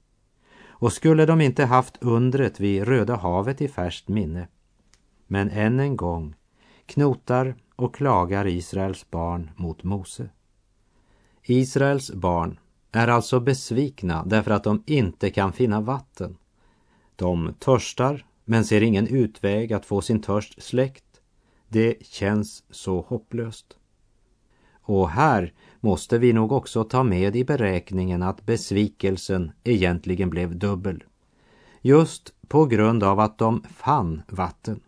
Och 0.82 0.92
skulle 0.92 1.26
de 1.26 1.40
inte 1.40 1.64
haft 1.64 2.02
undret 2.02 2.60
vid 2.60 2.84
Röda 2.84 3.16
havet 3.16 3.60
i 3.60 3.68
färskt 3.68 4.08
minne? 4.08 4.48
Men 5.26 5.50
än 5.50 5.80
en 5.80 5.96
gång 5.96 6.34
knotar 6.86 7.54
och 7.76 7.94
klagar 7.94 8.46
Israels 8.46 9.10
barn 9.10 9.50
mot 9.56 9.82
Mose. 9.84 10.28
Israels 11.42 12.12
barn 12.12 12.58
är 12.92 13.08
alltså 13.08 13.40
besvikna 13.40 14.24
därför 14.26 14.50
att 14.50 14.64
de 14.64 14.82
inte 14.86 15.30
kan 15.30 15.52
finna 15.52 15.80
vatten. 15.80 16.36
De 17.16 17.54
törstar 17.58 18.26
men 18.44 18.64
ser 18.64 18.82
ingen 18.82 19.06
utväg 19.06 19.72
att 19.72 19.86
få 19.86 20.00
sin 20.00 20.22
törst 20.22 20.62
släckt. 20.62 21.20
Det 21.68 22.06
känns 22.06 22.64
så 22.70 23.00
hopplöst. 23.00 23.76
Och 24.82 25.10
här 25.10 25.52
måste 25.80 26.18
vi 26.18 26.32
nog 26.32 26.52
också 26.52 26.84
ta 26.84 27.02
med 27.02 27.36
i 27.36 27.44
beräkningen 27.44 28.22
att 28.22 28.46
besvikelsen 28.46 29.52
egentligen 29.64 30.30
blev 30.30 30.56
dubbel. 30.56 31.04
Just 31.80 32.34
på 32.48 32.66
grund 32.66 33.02
av 33.02 33.20
att 33.20 33.38
de 33.38 33.62
fann 33.76 34.22
vatten. 34.28 34.80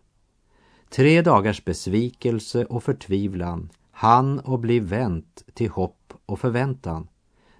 Tre 0.89 1.21
dagars 1.21 1.65
besvikelse 1.65 2.65
och 2.65 2.83
förtvivlan 2.83 3.69
hann 3.91 4.39
och 4.39 4.59
bli 4.59 4.79
vänt 4.79 5.43
till 5.53 5.69
hopp 5.69 6.13
och 6.25 6.39
förväntan 6.39 7.07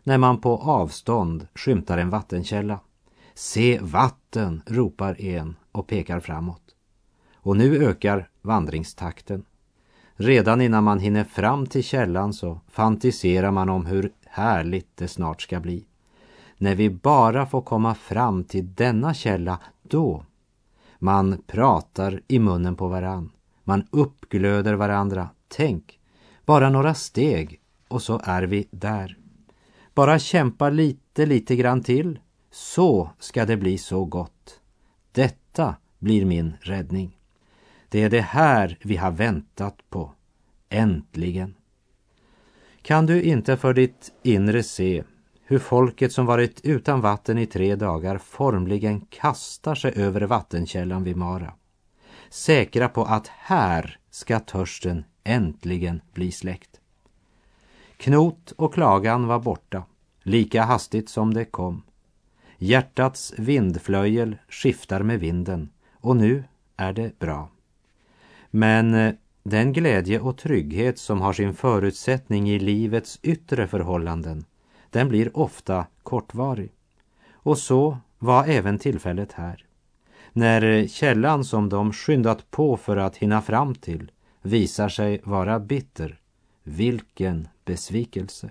när 0.03 0.17
man 0.17 0.41
på 0.41 0.57
avstånd 0.57 1.47
skymtar 1.55 1.97
en 1.97 2.09
vattenkälla. 2.09 2.79
Se 3.33 3.79
vatten, 3.81 4.61
ropar 4.65 5.21
en 5.21 5.55
och 5.71 5.87
pekar 5.87 6.19
framåt. 6.19 6.75
Och 7.33 7.57
nu 7.57 7.85
ökar 7.85 8.29
vandringstakten. 8.41 9.45
Redan 10.17 10.61
innan 10.61 10.83
man 10.83 10.99
hinner 10.99 11.23
fram 11.23 11.65
till 11.65 11.83
källan 11.83 12.33
så 12.33 12.59
fantiserar 12.67 13.51
man 13.51 13.69
om 13.69 13.85
hur 13.85 14.11
härligt 14.25 14.97
det 14.97 15.07
snart 15.07 15.41
ska 15.41 15.59
bli. 15.59 15.85
När 16.57 16.75
vi 16.75 16.89
bara 16.89 17.45
får 17.45 17.61
komma 17.61 17.95
fram 17.95 18.43
till 18.43 18.73
denna 18.75 19.13
källa, 19.13 19.59
då. 19.83 20.25
Man 20.99 21.41
pratar 21.47 22.21
i 22.27 22.39
munnen 22.39 22.75
på 22.75 22.87
varann. 22.87 23.31
Man 23.63 23.87
uppglöder 23.91 24.73
varandra. 24.73 25.29
Tänk, 25.47 25.99
bara 26.45 26.69
några 26.69 26.93
steg 26.93 27.59
och 27.87 28.01
så 28.01 28.21
är 28.23 28.43
vi 28.43 28.67
där. 28.71 29.17
Bara 29.93 30.19
kämpa 30.19 30.69
lite, 30.69 31.25
lite 31.25 31.55
grann 31.55 31.83
till. 31.83 32.19
Så 32.51 33.09
ska 33.19 33.45
det 33.45 33.57
bli 33.57 33.77
så 33.77 34.05
gott. 34.05 34.59
Detta 35.11 35.75
blir 35.99 36.25
min 36.25 36.53
räddning. 36.61 37.14
Det 37.89 38.03
är 38.03 38.09
det 38.09 38.21
här 38.21 38.77
vi 38.81 38.95
har 38.95 39.11
väntat 39.11 39.89
på. 39.89 40.11
Äntligen. 40.69 41.55
Kan 42.81 43.05
du 43.05 43.21
inte 43.21 43.57
för 43.57 43.73
ditt 43.73 44.11
inre 44.23 44.63
se 44.63 45.03
hur 45.43 45.59
folket 45.59 46.11
som 46.11 46.25
varit 46.25 46.61
utan 46.63 47.01
vatten 47.01 47.37
i 47.37 47.45
tre 47.45 47.75
dagar 47.75 48.17
formligen 48.17 49.01
kastar 49.01 49.75
sig 49.75 49.93
över 49.95 50.21
vattenkällan 50.21 51.03
vid 51.03 51.15
Mara? 51.15 51.53
Säkra 52.29 52.89
på 52.89 53.03
att 53.03 53.27
här 53.27 53.99
ska 54.09 54.39
törsten 54.39 55.03
äntligen 55.23 56.01
bli 56.13 56.31
släckt. 56.31 56.79
Knot 57.97 58.51
och 58.51 58.73
klagan 58.73 59.27
var 59.27 59.39
borta, 59.39 59.83
lika 60.23 60.63
hastigt 60.63 61.09
som 61.09 61.33
det 61.33 61.45
kom. 61.45 61.83
Hjärtats 62.57 63.33
vindflöjel 63.37 64.37
skiftar 64.49 65.03
med 65.03 65.19
vinden 65.19 65.69
och 65.93 66.15
nu 66.15 66.43
är 66.77 66.93
det 66.93 67.19
bra. 67.19 67.49
Men 68.55 68.93
eh, 68.93 69.13
den 69.43 69.73
glädje 69.73 70.19
och 70.19 70.37
trygghet 70.37 70.99
som 70.99 71.21
har 71.21 71.33
sin 71.33 71.53
förutsättning 71.53 72.49
i 72.49 72.59
livets 72.59 73.19
yttre 73.21 73.67
förhållanden, 73.67 74.45
den 74.89 75.09
blir 75.09 75.37
ofta 75.37 75.85
kortvarig. 76.03 76.71
Och 77.31 77.57
så 77.57 77.97
var 78.19 78.45
även 78.45 78.79
tillfället 78.79 79.31
här. 79.31 79.65
När 80.33 80.61
eh, 80.61 80.87
källan 80.87 81.45
som 81.45 81.69
de 81.69 81.93
skyndat 81.93 82.51
på 82.51 82.77
för 82.77 82.97
att 82.97 83.17
hinna 83.17 83.41
fram 83.41 83.75
till 83.75 84.11
visar 84.41 84.89
sig 84.89 85.21
vara 85.23 85.59
bitter. 85.59 86.19
Vilken 86.63 87.47
besvikelse! 87.65 88.49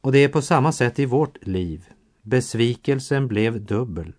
Och 0.00 0.12
det 0.12 0.18
är 0.18 0.28
på 0.28 0.42
samma 0.42 0.72
sätt 0.72 0.98
i 0.98 1.06
vårt 1.06 1.46
liv. 1.46 1.88
Besvikelsen 2.22 3.28
blev 3.28 3.64
dubbel. 3.64 4.12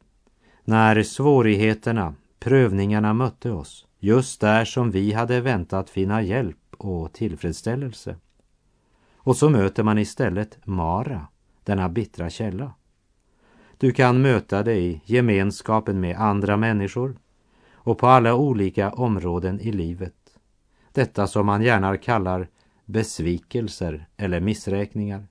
När 0.63 1.03
svårigheterna, 1.03 2.15
prövningarna 2.39 3.13
mötte 3.13 3.51
oss, 3.51 3.87
just 4.03 4.41
där 4.41 4.65
som 4.65 4.91
vi 4.91 5.13
hade 5.13 5.41
väntat 5.41 5.89
finna 5.89 6.21
hjälp 6.21 6.57
och 6.77 7.13
tillfredsställelse. 7.13 8.15
Och 9.15 9.37
så 9.37 9.49
möter 9.49 9.83
man 9.83 9.97
istället 9.97 10.59
Mara, 10.65 11.27
denna 11.63 11.89
bittra 11.89 12.29
källa. 12.29 12.73
Du 13.77 13.91
kan 13.91 14.21
möta 14.21 14.63
det 14.63 14.75
i 14.75 15.01
gemenskapen 15.05 15.99
med 15.99 16.17
andra 16.17 16.57
människor 16.57 17.17
och 17.73 17.97
på 17.97 18.07
alla 18.07 18.35
olika 18.35 18.91
områden 18.91 19.59
i 19.59 19.71
livet. 19.71 20.37
Detta 20.91 21.27
som 21.27 21.45
man 21.45 21.61
gärna 21.61 21.97
kallar 21.97 22.47
besvikelser 22.85 24.07
eller 24.17 24.39
missräkningar. 24.39 25.27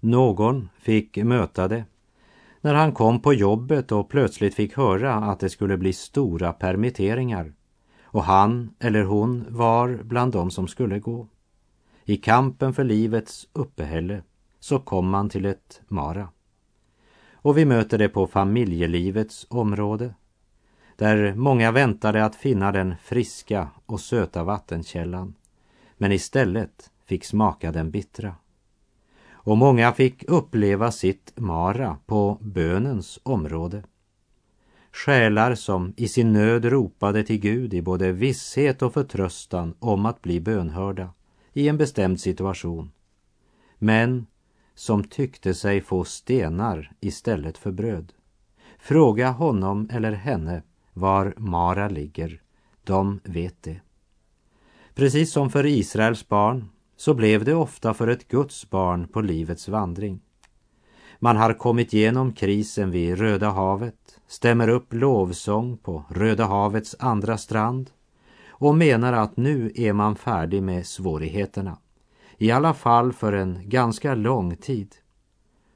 Någon 0.00 0.68
fick 0.78 1.16
möta 1.16 1.68
det 1.68 1.84
när 2.62 2.74
han 2.74 2.92
kom 2.92 3.20
på 3.20 3.34
jobbet 3.34 3.92
och 3.92 4.08
plötsligt 4.08 4.54
fick 4.54 4.76
höra 4.76 5.14
att 5.14 5.40
det 5.40 5.50
skulle 5.50 5.76
bli 5.76 5.92
stora 5.92 6.52
permitteringar 6.52 7.52
och 8.02 8.24
han 8.24 8.74
eller 8.78 9.02
hon 9.04 9.46
var 9.48 10.00
bland 10.02 10.32
dem 10.32 10.50
som 10.50 10.68
skulle 10.68 10.98
gå. 10.98 11.28
I 12.04 12.16
kampen 12.16 12.74
för 12.74 12.84
livets 12.84 13.48
uppehälle 13.52 14.22
så 14.60 14.78
kom 14.78 15.08
man 15.08 15.28
till 15.28 15.46
ett 15.46 15.80
Mara. 15.88 16.28
Och 17.32 17.58
vi 17.58 17.64
möter 17.64 17.98
det 17.98 18.08
på 18.08 18.26
familjelivets 18.26 19.46
område 19.50 20.14
där 20.96 21.34
många 21.34 21.72
väntade 21.72 22.24
att 22.24 22.36
finna 22.36 22.72
den 22.72 22.94
friska 23.02 23.68
och 23.86 24.00
söta 24.00 24.44
vattenkällan 24.44 25.34
men 25.96 26.12
istället 26.12 26.90
fick 27.04 27.24
smaka 27.24 27.72
den 27.72 27.90
bittra 27.90 28.34
och 29.44 29.58
många 29.58 29.92
fick 29.92 30.24
uppleva 30.28 30.92
sitt 30.92 31.32
Mara 31.36 31.96
på 32.06 32.38
bönens 32.40 33.18
område. 33.22 33.82
Själar 34.92 35.54
som 35.54 35.94
i 35.96 36.08
sin 36.08 36.32
nöd 36.32 36.64
ropade 36.64 37.24
till 37.24 37.40
Gud 37.40 37.74
i 37.74 37.82
både 37.82 38.12
visshet 38.12 38.82
och 38.82 38.94
förtröstan 38.94 39.74
om 39.78 40.06
att 40.06 40.22
bli 40.22 40.40
bönhörda 40.40 41.10
i 41.52 41.68
en 41.68 41.78
bestämd 41.78 42.20
situation. 42.20 42.90
Men 43.78 44.26
som 44.74 45.04
tyckte 45.04 45.54
sig 45.54 45.80
få 45.80 46.04
stenar 46.04 46.92
istället 47.00 47.58
för 47.58 47.70
bröd. 47.70 48.12
Fråga 48.78 49.30
honom 49.30 49.88
eller 49.92 50.12
henne 50.12 50.62
var 50.92 51.34
Mara 51.36 51.88
ligger. 51.88 52.42
De 52.84 53.20
vet 53.24 53.62
det. 53.62 53.80
Precis 54.94 55.32
som 55.32 55.50
för 55.50 55.66
Israels 55.66 56.28
barn 56.28 56.68
så 57.02 57.14
blev 57.14 57.44
det 57.44 57.54
ofta 57.54 57.94
för 57.94 58.08
ett 58.08 58.28
Guds 58.28 58.70
barn 58.70 59.08
på 59.08 59.20
livets 59.20 59.68
vandring. 59.68 60.20
Man 61.18 61.36
har 61.36 61.52
kommit 61.52 61.94
igenom 61.94 62.32
krisen 62.32 62.90
vid 62.90 63.18
Röda 63.18 63.50
havet, 63.50 64.20
stämmer 64.26 64.68
upp 64.68 64.94
lovsång 64.94 65.76
på 65.76 66.04
Röda 66.08 66.44
havets 66.44 66.96
andra 66.98 67.38
strand 67.38 67.90
och 68.48 68.76
menar 68.76 69.12
att 69.12 69.36
nu 69.36 69.72
är 69.74 69.92
man 69.92 70.16
färdig 70.16 70.62
med 70.62 70.86
svårigheterna. 70.86 71.78
I 72.38 72.50
alla 72.50 72.74
fall 72.74 73.12
för 73.12 73.32
en 73.32 73.58
ganska 73.68 74.14
lång 74.14 74.56
tid. 74.56 74.94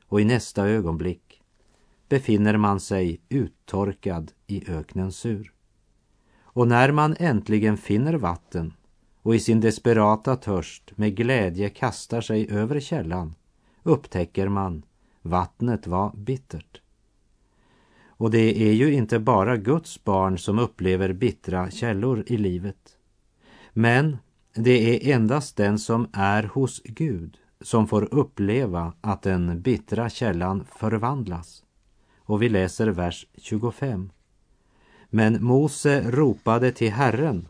Och 0.08 0.20
i 0.20 0.24
nästa 0.24 0.68
ögonblick 0.68 1.42
befinner 2.08 2.56
man 2.56 2.80
sig 2.80 3.20
uttorkad 3.28 4.32
i 4.46 4.70
öknens 4.70 5.16
sur. 5.16 5.52
Och 6.42 6.68
när 6.68 6.92
man 6.92 7.16
äntligen 7.18 7.76
finner 7.76 8.14
vatten 8.14 8.72
och 9.26 9.34
i 9.34 9.40
sin 9.40 9.60
desperata 9.60 10.36
törst 10.36 10.92
med 10.96 11.16
glädje 11.16 11.68
kastar 11.68 12.20
sig 12.20 12.50
över 12.50 12.80
källan 12.80 13.34
upptäcker 13.82 14.48
man 14.48 14.82
vattnet 15.22 15.86
var 15.86 16.12
bittert. 16.16 16.80
Och 18.06 18.30
det 18.30 18.68
är 18.68 18.72
ju 18.72 18.92
inte 18.92 19.18
bara 19.18 19.56
Guds 19.56 20.04
barn 20.04 20.38
som 20.38 20.58
upplever 20.58 21.12
bittra 21.12 21.70
källor 21.70 22.24
i 22.26 22.36
livet. 22.36 22.96
Men 23.72 24.16
det 24.54 25.10
är 25.10 25.14
endast 25.14 25.56
den 25.56 25.78
som 25.78 26.08
är 26.12 26.42
hos 26.42 26.82
Gud 26.84 27.36
som 27.60 27.86
får 27.86 28.14
uppleva 28.14 28.92
att 29.00 29.22
den 29.22 29.62
bittra 29.62 30.10
källan 30.10 30.64
förvandlas. 30.76 31.64
Och 32.18 32.42
vi 32.42 32.48
läser 32.48 32.88
vers 32.88 33.26
25. 33.36 34.10
Men 35.10 35.44
Mose 35.44 36.10
ropade 36.10 36.72
till 36.72 36.92
Herren 36.92 37.48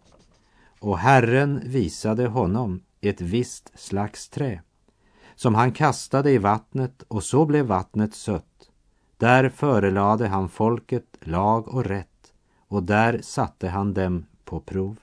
och 0.81 0.99
Herren 0.99 1.61
visade 1.65 2.27
honom 2.27 2.83
ett 3.01 3.21
visst 3.21 3.73
slags 3.79 4.29
trä 4.29 4.61
som 5.37 5.55
han 5.55 5.73
kastade 5.73 6.31
i 6.31 6.39
vattnet 6.39 7.03
och 7.09 7.23
så 7.23 7.45
blev 7.45 7.67
vattnet 7.67 8.15
sött. 8.15 8.71
Där 9.17 9.49
förelade 9.49 10.29
han 10.29 10.49
folket 10.49 11.19
lag 11.21 11.69
och 11.69 11.85
rätt 11.85 12.33
och 12.69 12.83
där 12.83 13.21
satte 13.23 13.69
han 13.69 13.95
dem 13.95 14.27
på 14.45 14.61
prov. 14.61 14.97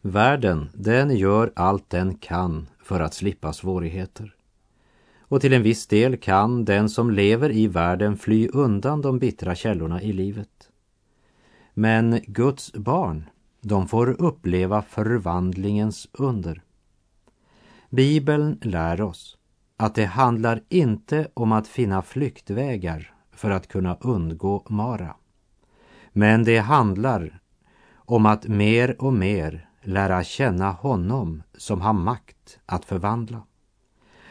Världen, 0.00 0.70
den 0.74 1.16
gör 1.16 1.52
allt 1.56 1.90
den 1.90 2.14
kan 2.14 2.68
för 2.82 3.00
att 3.00 3.14
slippa 3.14 3.52
svårigheter. 3.52 4.34
Och 5.18 5.40
till 5.40 5.52
en 5.52 5.62
viss 5.62 5.86
del 5.86 6.16
kan 6.16 6.64
den 6.64 6.88
som 6.88 7.10
lever 7.10 7.50
i 7.50 7.66
världen 7.66 8.16
fly 8.16 8.48
undan 8.48 9.02
de 9.02 9.18
bittra 9.18 9.54
källorna 9.54 10.02
i 10.02 10.12
livet. 10.12 10.70
Men 11.74 12.20
Guds 12.26 12.72
barn, 12.72 13.28
de 13.62 13.88
får 13.88 14.22
uppleva 14.22 14.82
förvandlingens 14.82 16.08
under. 16.12 16.62
Bibeln 17.90 18.58
lär 18.62 19.00
oss 19.00 19.38
att 19.76 19.94
det 19.94 20.04
handlar 20.04 20.62
inte 20.68 21.28
om 21.34 21.52
att 21.52 21.68
finna 21.68 22.02
flyktvägar 22.02 23.14
för 23.32 23.50
att 23.50 23.68
kunna 23.68 23.96
undgå 24.00 24.66
Mara. 24.68 25.16
Men 26.12 26.44
det 26.44 26.58
handlar 26.58 27.40
om 27.94 28.26
att 28.26 28.48
mer 28.48 29.02
och 29.02 29.12
mer 29.12 29.68
lära 29.82 30.24
känna 30.24 30.70
honom 30.70 31.42
som 31.54 31.80
har 31.80 31.92
makt 31.92 32.58
att 32.66 32.84
förvandla. 32.84 33.42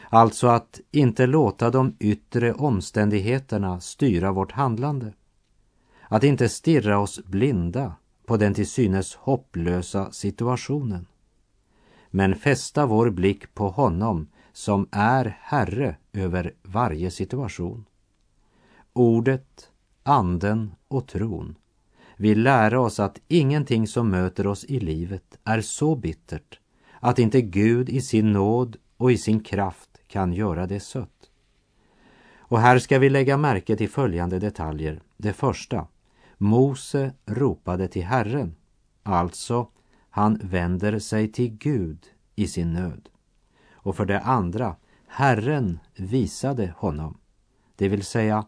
Alltså 0.08 0.46
att 0.46 0.80
inte 0.90 1.26
låta 1.26 1.70
de 1.70 1.96
yttre 1.98 2.52
omständigheterna 2.52 3.80
styra 3.80 4.32
vårt 4.32 4.52
handlande. 4.52 5.12
Att 6.08 6.24
inte 6.24 6.48
stirra 6.48 6.98
oss 6.98 7.24
blinda 7.24 7.94
på 8.26 8.36
den 8.36 8.54
till 8.54 8.68
synes 8.68 9.14
hopplösa 9.14 10.12
situationen. 10.12 11.06
Men 12.10 12.34
fästa 12.34 12.86
vår 12.86 13.10
blick 13.10 13.54
på 13.54 13.68
honom 13.68 14.28
som 14.52 14.88
är 14.90 15.38
Herre 15.40 15.96
över 16.12 16.54
varje 16.62 17.10
situation. 17.10 17.84
Ordet, 18.92 19.70
anden 20.02 20.74
och 20.88 21.08
tron 21.08 21.54
vill 22.16 22.42
lära 22.42 22.80
oss 22.80 23.00
att 23.00 23.20
ingenting 23.28 23.86
som 23.86 24.10
möter 24.10 24.46
oss 24.46 24.64
i 24.64 24.80
livet 24.80 25.38
är 25.44 25.60
så 25.60 25.96
bittert 25.96 26.58
att 27.00 27.18
inte 27.18 27.42
Gud 27.42 27.88
i 27.88 28.00
sin 28.00 28.32
nåd 28.32 28.76
och 28.96 29.12
i 29.12 29.18
sin 29.18 29.40
kraft 29.40 29.90
kan 30.06 30.32
göra 30.32 30.66
det 30.66 30.80
sött. 30.80 31.30
Och 32.36 32.60
här 32.60 32.78
ska 32.78 32.98
vi 32.98 33.10
lägga 33.10 33.36
märke 33.36 33.76
till 33.76 33.88
följande 33.88 34.38
detaljer. 34.38 35.02
Det 35.16 35.32
första, 35.32 35.86
Mose 36.42 37.12
ropade 37.26 37.88
till 37.88 38.04
Herren, 38.04 38.54
alltså 39.02 39.68
han 40.10 40.40
vänder 40.42 40.98
sig 40.98 41.32
till 41.32 41.50
Gud 41.50 42.06
i 42.34 42.46
sin 42.46 42.72
nöd. 42.72 43.08
Och 43.72 43.96
för 43.96 44.06
det 44.06 44.20
andra, 44.20 44.76
Herren 45.06 45.78
visade 45.96 46.74
honom. 46.76 47.18
Det 47.76 47.88
vill 47.88 48.04
säga, 48.04 48.46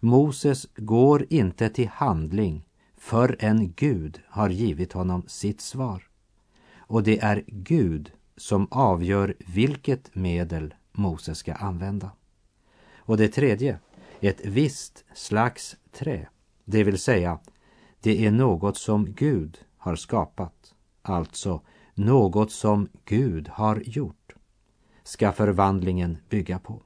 Moses 0.00 0.66
går 0.76 1.26
inte 1.30 1.68
till 1.68 1.88
handling 1.88 2.64
förrän 2.96 3.72
Gud 3.72 4.20
har 4.28 4.50
givit 4.50 4.92
honom 4.92 5.22
sitt 5.26 5.60
svar. 5.60 6.08
Och 6.76 7.02
det 7.02 7.20
är 7.20 7.44
Gud 7.46 8.12
som 8.36 8.68
avgör 8.70 9.34
vilket 9.46 10.14
medel 10.14 10.74
Moses 10.92 11.38
ska 11.38 11.54
använda. 11.54 12.10
Och 12.96 13.16
det 13.16 13.28
tredje, 13.28 13.78
ett 14.20 14.40
visst 14.44 15.04
slags 15.14 15.76
trä, 15.92 16.28
det 16.70 16.84
vill 16.84 16.98
säga, 16.98 17.38
det 18.00 18.26
är 18.26 18.30
något 18.30 18.76
som 18.76 19.12
Gud 19.12 19.58
har 19.76 19.96
skapat, 19.96 20.74
alltså 21.02 21.62
något 21.94 22.52
som 22.52 22.88
Gud 23.04 23.48
har 23.48 23.82
gjort, 23.84 24.34
ska 25.02 25.32
förvandlingen 25.32 26.18
bygga 26.28 26.58
på. 26.58 26.82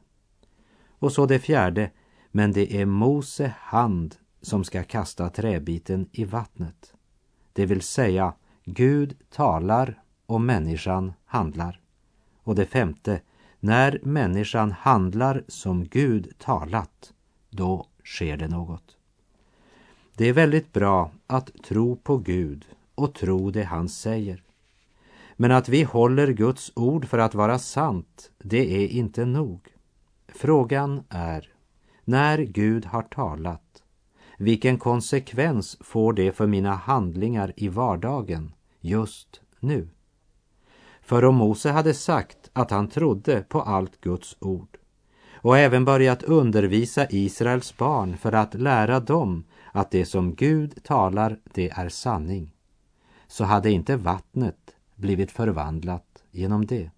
Och 0.99 1.13
så 1.13 1.27
det 1.27 1.39
fjärde, 1.39 1.91
men 2.31 2.53
det 2.53 2.81
är 2.81 2.87
Mose 2.87 3.55
hand 3.59 4.17
som 4.43 4.65
ska 4.65 4.83
kasta 4.83 5.31
träbiten 5.31 6.09
i 6.13 6.25
vattnet. 6.25 6.95
Det 7.53 7.67
vill 7.67 7.83
säga, 7.83 8.35
Gud 8.65 9.17
talar 9.31 10.03
och 10.27 10.41
människan 10.41 11.13
handlar. 11.25 11.81
Och 12.43 12.55
det 12.55 12.67
femte, 12.67 13.21
när 13.61 14.01
människan 14.03 14.73
handlar 14.73 15.45
som 15.49 15.85
Gud 15.85 16.33
talat, 16.39 17.13
då 17.51 17.87
sker 18.05 18.37
det 18.37 18.49
något. 18.49 18.97
Det 20.17 20.29
är 20.29 20.33
väldigt 20.33 20.73
bra 20.73 21.11
att 21.27 21.51
tro 21.63 21.97
på 21.97 22.17
Gud 22.17 22.67
och 22.95 23.15
tro 23.15 23.51
det 23.51 23.63
han 23.63 23.89
säger. 23.89 24.43
Men 25.37 25.53
att 25.53 25.69
vi 25.69 25.83
håller 25.83 26.33
Guds 26.33 26.73
ord 26.77 27.07
för 27.09 27.19
att 27.19 27.35
vara 27.35 27.59
sant, 27.59 28.31
det 28.39 28.85
är 28.85 28.89
inte 28.89 29.25
nog. 29.25 29.61
Frågan 30.29 31.03
är, 31.09 31.49
när 32.05 32.39
Gud 32.39 32.85
har 32.85 33.03
talat, 33.03 33.83
vilken 34.39 34.79
konsekvens 34.79 35.79
får 35.81 36.13
det 36.13 36.33
för 36.33 36.47
mina 36.47 36.75
handlingar 36.75 37.53
i 37.57 37.69
vardagen 37.69 38.53
just 38.81 39.41
nu? 39.61 39.89
För 41.03 41.25
om 41.25 41.35
Mose 41.35 41.71
hade 41.71 41.95
sagt 41.95 42.51
att 42.53 42.71
han 42.71 42.89
trodde 42.89 43.43
på 43.43 43.63
allt 43.63 44.01
Guds 44.01 44.37
ord 44.41 44.79
och 45.35 45.59
även 45.59 45.85
börjat 45.85 46.23
undervisa 46.23 47.07
Israels 47.11 47.77
barn 47.77 48.17
för 48.17 48.33
att 48.33 48.55
lära 48.55 49.01
dem 49.01 49.45
att 49.77 49.91
det 49.91 50.07
som 50.07 50.35
Gud 50.35 50.85
talar, 50.85 51.39
det 51.55 51.71
är 51.71 51.89
sanning, 51.89 52.55
så 53.27 53.45
hade 53.45 53.71
inte 53.71 53.97
vattnet 53.97 54.77
blivit 54.95 55.31
förvandlat 55.31 56.25
genom 56.31 56.67
det. 56.67 56.91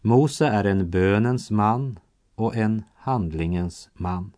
Mose 0.00 0.46
är 0.46 0.64
en 0.64 0.90
bönens 0.90 1.50
man 1.50 1.98
och 2.34 2.56
en 2.56 2.82
handlingens 2.94 3.90
man. 3.94 4.32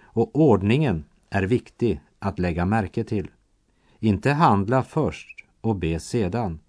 Och 0.00 0.36
ordningen 0.36 1.04
är 1.30 1.42
viktig 1.42 2.00
att 2.18 2.38
lägga 2.38 2.64
märke 2.64 3.04
till. 3.04 3.30
Inte 3.98 4.32
handla 4.32 4.82
först 4.82 5.46
och 5.60 5.76
be 5.76 6.00
sedan, 6.00 6.60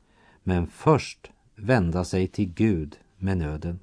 men 0.44 0.68
först 0.68 1.32
vända 1.56 2.04
sig 2.04 2.28
till 2.28 2.54
Gud 2.54 3.00
med 3.18 3.38
nöden. 3.38 3.80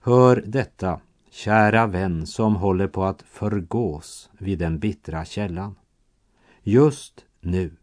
Hör 0.00 0.44
detta, 0.46 1.00
kära 1.32 1.86
vän 1.86 2.26
som 2.26 2.56
håller 2.56 2.88
på 2.88 3.04
att 3.04 3.22
förgås 3.22 4.30
vid 4.38 4.58
den 4.58 4.78
bittra 4.78 5.24
källan. 5.24 5.74
Just 6.62 7.24
nu 7.40 7.76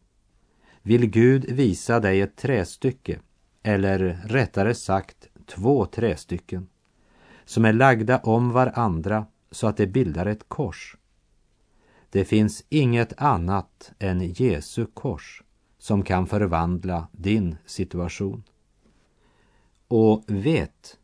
vill 0.81 1.05
Gud 1.05 1.45
visa 1.45 1.99
dig 1.99 2.21
ett 2.21 2.35
trästycke, 2.35 3.19
eller 3.63 3.99
rättare 4.25 4.73
sagt 4.73 5.27
två 5.45 5.85
trästycken 5.85 6.69
som 7.45 7.65
är 7.65 7.73
lagda 7.73 8.17
om 8.19 8.51
varandra 8.51 9.25
så 9.51 9.67
att 9.67 9.77
de 9.77 9.88
bildar 9.88 10.25
ett 10.25 10.49
kors. 10.49 10.97
Det 12.09 12.25
finns 12.25 12.65
inget 12.69 13.21
annat 13.21 13.91
än 13.99 14.21
Jesu 14.21 14.85
kors 14.85 15.43
som 15.77 16.03
kan 16.03 16.27
förvandla 16.27 17.07
din 17.12 17.57
situation. 17.65 18.43
Och 19.88 20.23
vet 20.27 20.97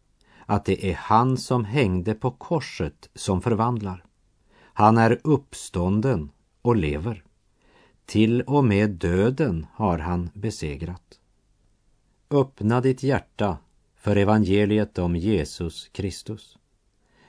att 0.45 0.65
det 0.65 0.91
är 0.91 0.95
han 0.95 1.37
som 1.37 1.65
hängde 1.65 2.13
på 2.13 2.31
korset 2.31 3.09
som 3.15 3.41
förvandlar. 3.41 4.03
Han 4.57 4.97
är 4.97 5.19
uppstånden 5.23 6.31
och 6.61 6.75
lever. 6.75 7.23
Till 8.05 8.41
och 8.41 8.63
med 8.63 8.89
döden 8.89 9.65
har 9.73 9.97
han 9.97 10.29
besegrat. 10.33 11.19
Öppna 12.29 12.81
ditt 12.81 13.03
hjärta 13.03 13.57
för 13.95 14.15
evangeliet 14.15 14.99
om 14.99 15.15
Jesus 15.15 15.89
Kristus. 15.91 16.57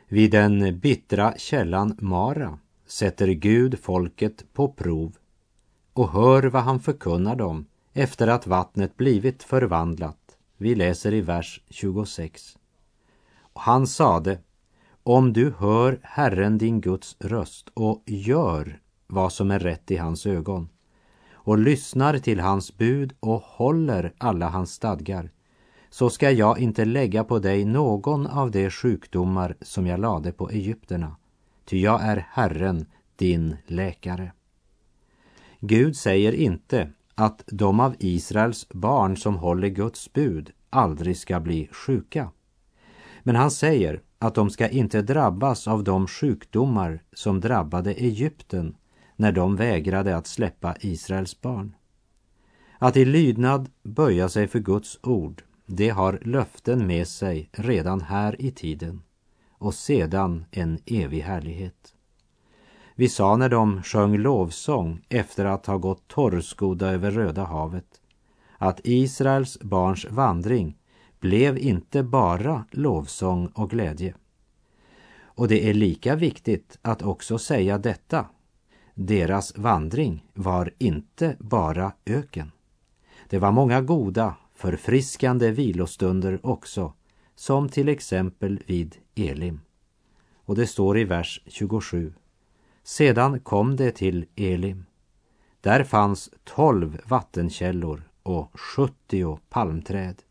Vid 0.08 0.30
den 0.30 0.78
bittra 0.78 1.34
källan 1.38 1.96
Mara 2.00 2.58
sätter 2.86 3.28
Gud 3.28 3.78
folket 3.78 4.44
på 4.52 4.68
prov 4.68 5.16
och 5.92 6.10
hör 6.10 6.42
vad 6.42 6.62
han 6.62 6.80
förkunnar 6.80 7.36
dem 7.36 7.66
efter 7.92 8.28
att 8.28 8.46
vattnet 8.46 8.96
blivit 8.96 9.42
förvandlat. 9.42 10.38
Vi 10.56 10.74
läser 10.74 11.14
i 11.14 11.20
vers 11.20 11.62
26. 11.70 12.55
Han 13.56 13.86
sade, 13.86 14.38
om 15.02 15.32
du 15.32 15.54
hör 15.58 16.00
Herren 16.02 16.58
din 16.58 16.80
Guds 16.80 17.16
röst 17.20 17.68
och 17.74 18.02
gör 18.06 18.80
vad 19.06 19.32
som 19.32 19.50
är 19.50 19.58
rätt 19.58 19.90
i 19.90 19.96
hans 19.96 20.26
ögon 20.26 20.68
och 21.32 21.58
lyssnar 21.58 22.18
till 22.18 22.40
hans 22.40 22.76
bud 22.76 23.12
och 23.20 23.40
håller 23.40 24.12
alla 24.18 24.48
hans 24.48 24.72
stadgar 24.72 25.30
så 25.90 26.10
ska 26.10 26.30
jag 26.30 26.58
inte 26.58 26.84
lägga 26.84 27.24
på 27.24 27.38
dig 27.38 27.64
någon 27.64 28.26
av 28.26 28.50
de 28.50 28.70
sjukdomar 28.70 29.56
som 29.60 29.86
jag 29.86 30.00
lade 30.00 30.32
på 30.32 30.50
egyptierna, 30.50 31.16
ty 31.64 31.80
jag 31.80 32.02
är 32.02 32.26
Herren, 32.30 32.86
din 33.16 33.56
läkare. 33.66 34.32
Gud 35.60 35.96
säger 35.96 36.32
inte 36.32 36.92
att 37.14 37.42
de 37.46 37.80
av 37.80 37.94
Israels 37.98 38.68
barn 38.68 39.16
som 39.16 39.36
håller 39.36 39.68
Guds 39.68 40.12
bud 40.12 40.50
aldrig 40.70 41.16
ska 41.16 41.40
bli 41.40 41.68
sjuka. 41.72 42.30
Men 43.26 43.36
han 43.36 43.50
säger 43.50 44.02
att 44.18 44.34
de 44.34 44.50
ska 44.50 44.68
inte 44.68 45.02
drabbas 45.02 45.68
av 45.68 45.84
de 45.84 46.06
sjukdomar 46.06 47.02
som 47.12 47.40
drabbade 47.40 47.92
Egypten 47.92 48.76
när 49.16 49.32
de 49.32 49.56
vägrade 49.56 50.16
att 50.16 50.26
släppa 50.26 50.76
Israels 50.80 51.40
barn. 51.40 51.74
Att 52.78 52.96
i 52.96 53.04
lydnad 53.04 53.68
böja 53.82 54.28
sig 54.28 54.48
för 54.48 54.58
Guds 54.58 54.98
ord, 55.02 55.42
det 55.66 55.88
har 55.88 56.18
löften 56.22 56.86
med 56.86 57.08
sig 57.08 57.48
redan 57.52 58.00
här 58.00 58.42
i 58.42 58.50
tiden 58.50 59.02
och 59.50 59.74
sedan 59.74 60.44
en 60.50 60.78
evig 60.86 61.20
härlighet. 61.20 61.94
Vi 62.94 63.08
sa 63.08 63.36
när 63.36 63.48
de 63.48 63.82
sjöng 63.82 64.16
lovsång 64.18 65.00
efter 65.08 65.44
att 65.44 65.66
ha 65.66 65.76
gått 65.76 66.08
torrskodda 66.08 66.90
över 66.90 67.10
Röda 67.10 67.44
havet 67.44 68.00
att 68.58 68.80
Israels 68.84 69.60
barns 69.60 70.06
vandring 70.10 70.76
blev 71.20 71.58
inte 71.58 72.02
bara 72.02 72.64
lovsång 72.70 73.46
och 73.46 73.70
glädje. 73.70 74.14
Och 75.22 75.48
det 75.48 75.70
är 75.70 75.74
lika 75.74 76.16
viktigt 76.16 76.78
att 76.82 77.02
också 77.02 77.38
säga 77.38 77.78
detta. 77.78 78.26
Deras 78.94 79.56
vandring 79.56 80.26
var 80.34 80.70
inte 80.78 81.36
bara 81.38 81.92
öken. 82.06 82.52
Det 83.28 83.38
var 83.38 83.52
många 83.52 83.80
goda, 83.80 84.36
förfriskande 84.54 85.50
vilostunder 85.50 86.40
också, 86.42 86.92
som 87.34 87.68
till 87.68 87.88
exempel 87.88 88.62
vid 88.66 88.96
Elim. 89.14 89.60
Och 90.34 90.56
det 90.56 90.66
står 90.66 90.98
i 90.98 91.04
vers 91.04 91.42
27. 91.46 92.12
Sedan 92.82 93.40
kom 93.40 93.76
det 93.76 93.90
till 93.90 94.26
Elim. 94.36 94.84
Där 95.60 95.84
fanns 95.84 96.30
tolv 96.44 97.00
vattenkällor 97.04 98.02
och 98.22 98.60
sjuttio 98.60 99.38
palmträd 99.48 100.22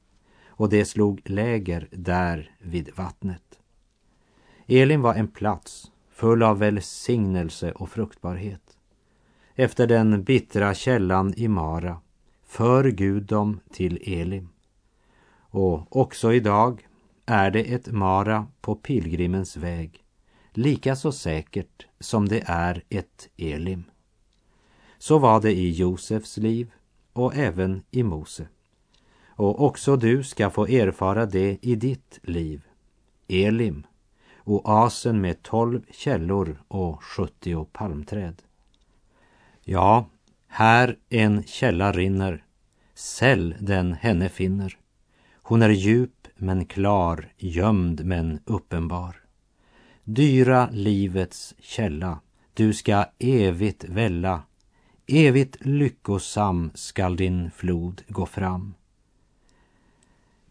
och 0.58 0.70
det 0.70 0.86
slog 0.86 1.22
läger 1.26 1.88
där 1.92 2.56
vid 2.60 2.90
vattnet. 2.96 3.60
Elim 4.68 5.02
var 5.02 5.16
en 5.16 5.28
plats 5.28 5.92
full 6.12 6.44
av 6.44 6.60
välsignelse 6.60 7.72
och 7.72 7.90
fruktbarhet. 7.90 8.78
Efter 9.56 9.88
den 9.88 10.24
bittra 10.24 10.74
källan 10.74 11.34
i 11.38 11.48
Mara 11.48 12.02
för 12.46 12.84
Gud 12.84 13.24
dem 13.24 13.60
till 13.72 14.00
Elim. 14.02 14.50
Och 15.38 15.98
också 15.98 16.34
idag 16.34 16.88
är 17.26 17.52
det 17.52 17.74
ett 17.74 17.92
Mara 17.92 18.48
på 18.62 18.76
pilgrimens 18.76 19.58
väg, 19.58 20.04
lika 20.52 20.96
så 20.96 21.12
säkert 21.12 21.88
som 22.00 22.28
det 22.28 22.44
är 22.46 22.84
ett 22.90 23.30
Elim. 23.38 23.84
Så 24.98 25.20
var 25.20 25.42
det 25.42 25.52
i 25.52 25.72
Josefs 25.72 26.38
liv 26.38 26.72
och 27.14 27.36
även 27.36 27.84
i 27.92 28.04
Mose. 28.04 28.48
Och 29.36 29.64
också 29.64 29.96
du 29.96 30.24
ska 30.24 30.50
få 30.50 30.68
erfara 30.68 31.26
det 31.26 31.58
i 31.62 31.76
ditt 31.76 32.20
liv. 32.24 32.62
Elim, 33.28 33.86
oasen 34.44 35.22
med 35.22 35.44
tolv 35.44 35.82
källor 35.92 36.64
och 36.68 37.04
sjuttio 37.04 37.66
palmträd. 37.72 38.42
Ja, 39.64 40.06
här 40.48 40.98
en 41.10 41.44
källa 41.44 41.92
rinner, 41.92 42.44
säll 42.94 43.56
den 43.60 43.94
henne 43.94 44.30
finner. 44.30 44.78
Hon 45.34 45.62
är 45.62 45.70
djup 45.70 46.28
men 46.36 46.66
klar, 46.66 47.30
gömd 47.38 48.06
men 48.06 48.40
uppenbar. 48.46 49.16
Dyra 50.04 50.70
livets 50.72 51.56
källa, 51.60 52.20
du 52.54 52.74
ska 52.74 53.06
evigt 53.20 53.84
välla, 53.84 54.44
evigt 55.08 55.66
lyckosam 55.66 56.72
skall 56.74 57.16
din 57.16 57.52
flod 57.52 58.02
gå 58.08 58.26
fram. 58.26 58.74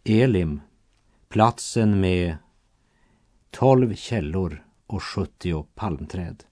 Elim, 0.07 0.61
platsen 1.29 2.01
med 2.01 2.37
tolv 3.51 3.95
källor 3.95 4.65
och 4.87 5.03
70 5.03 5.67
palmträd. 5.75 6.45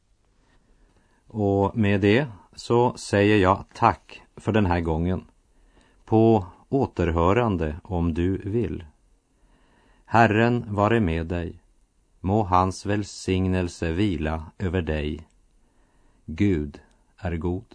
Och 1.27 1.77
med 1.77 2.01
det 2.01 2.27
så 2.55 2.97
säger 2.97 3.37
jag 3.37 3.65
tack 3.75 4.23
för 4.37 4.53
den 4.53 4.67
här 4.67 4.81
gången. 4.81 5.25
På 6.05 6.47
återhörande 6.69 7.77
om 7.85 8.15
du 8.15 8.37
vill. 8.37 8.85
Herren 10.05 10.75
vare 10.75 11.01
med 11.01 11.27
dig. 11.27 11.62
Må 12.21 12.43
hans 12.43 12.87
välsignelse 12.87 13.93
vila 13.93 14.53
över 14.59 14.83
dig. 14.83 15.29
Gud 16.27 16.81
är 17.17 17.37
god. 17.37 17.75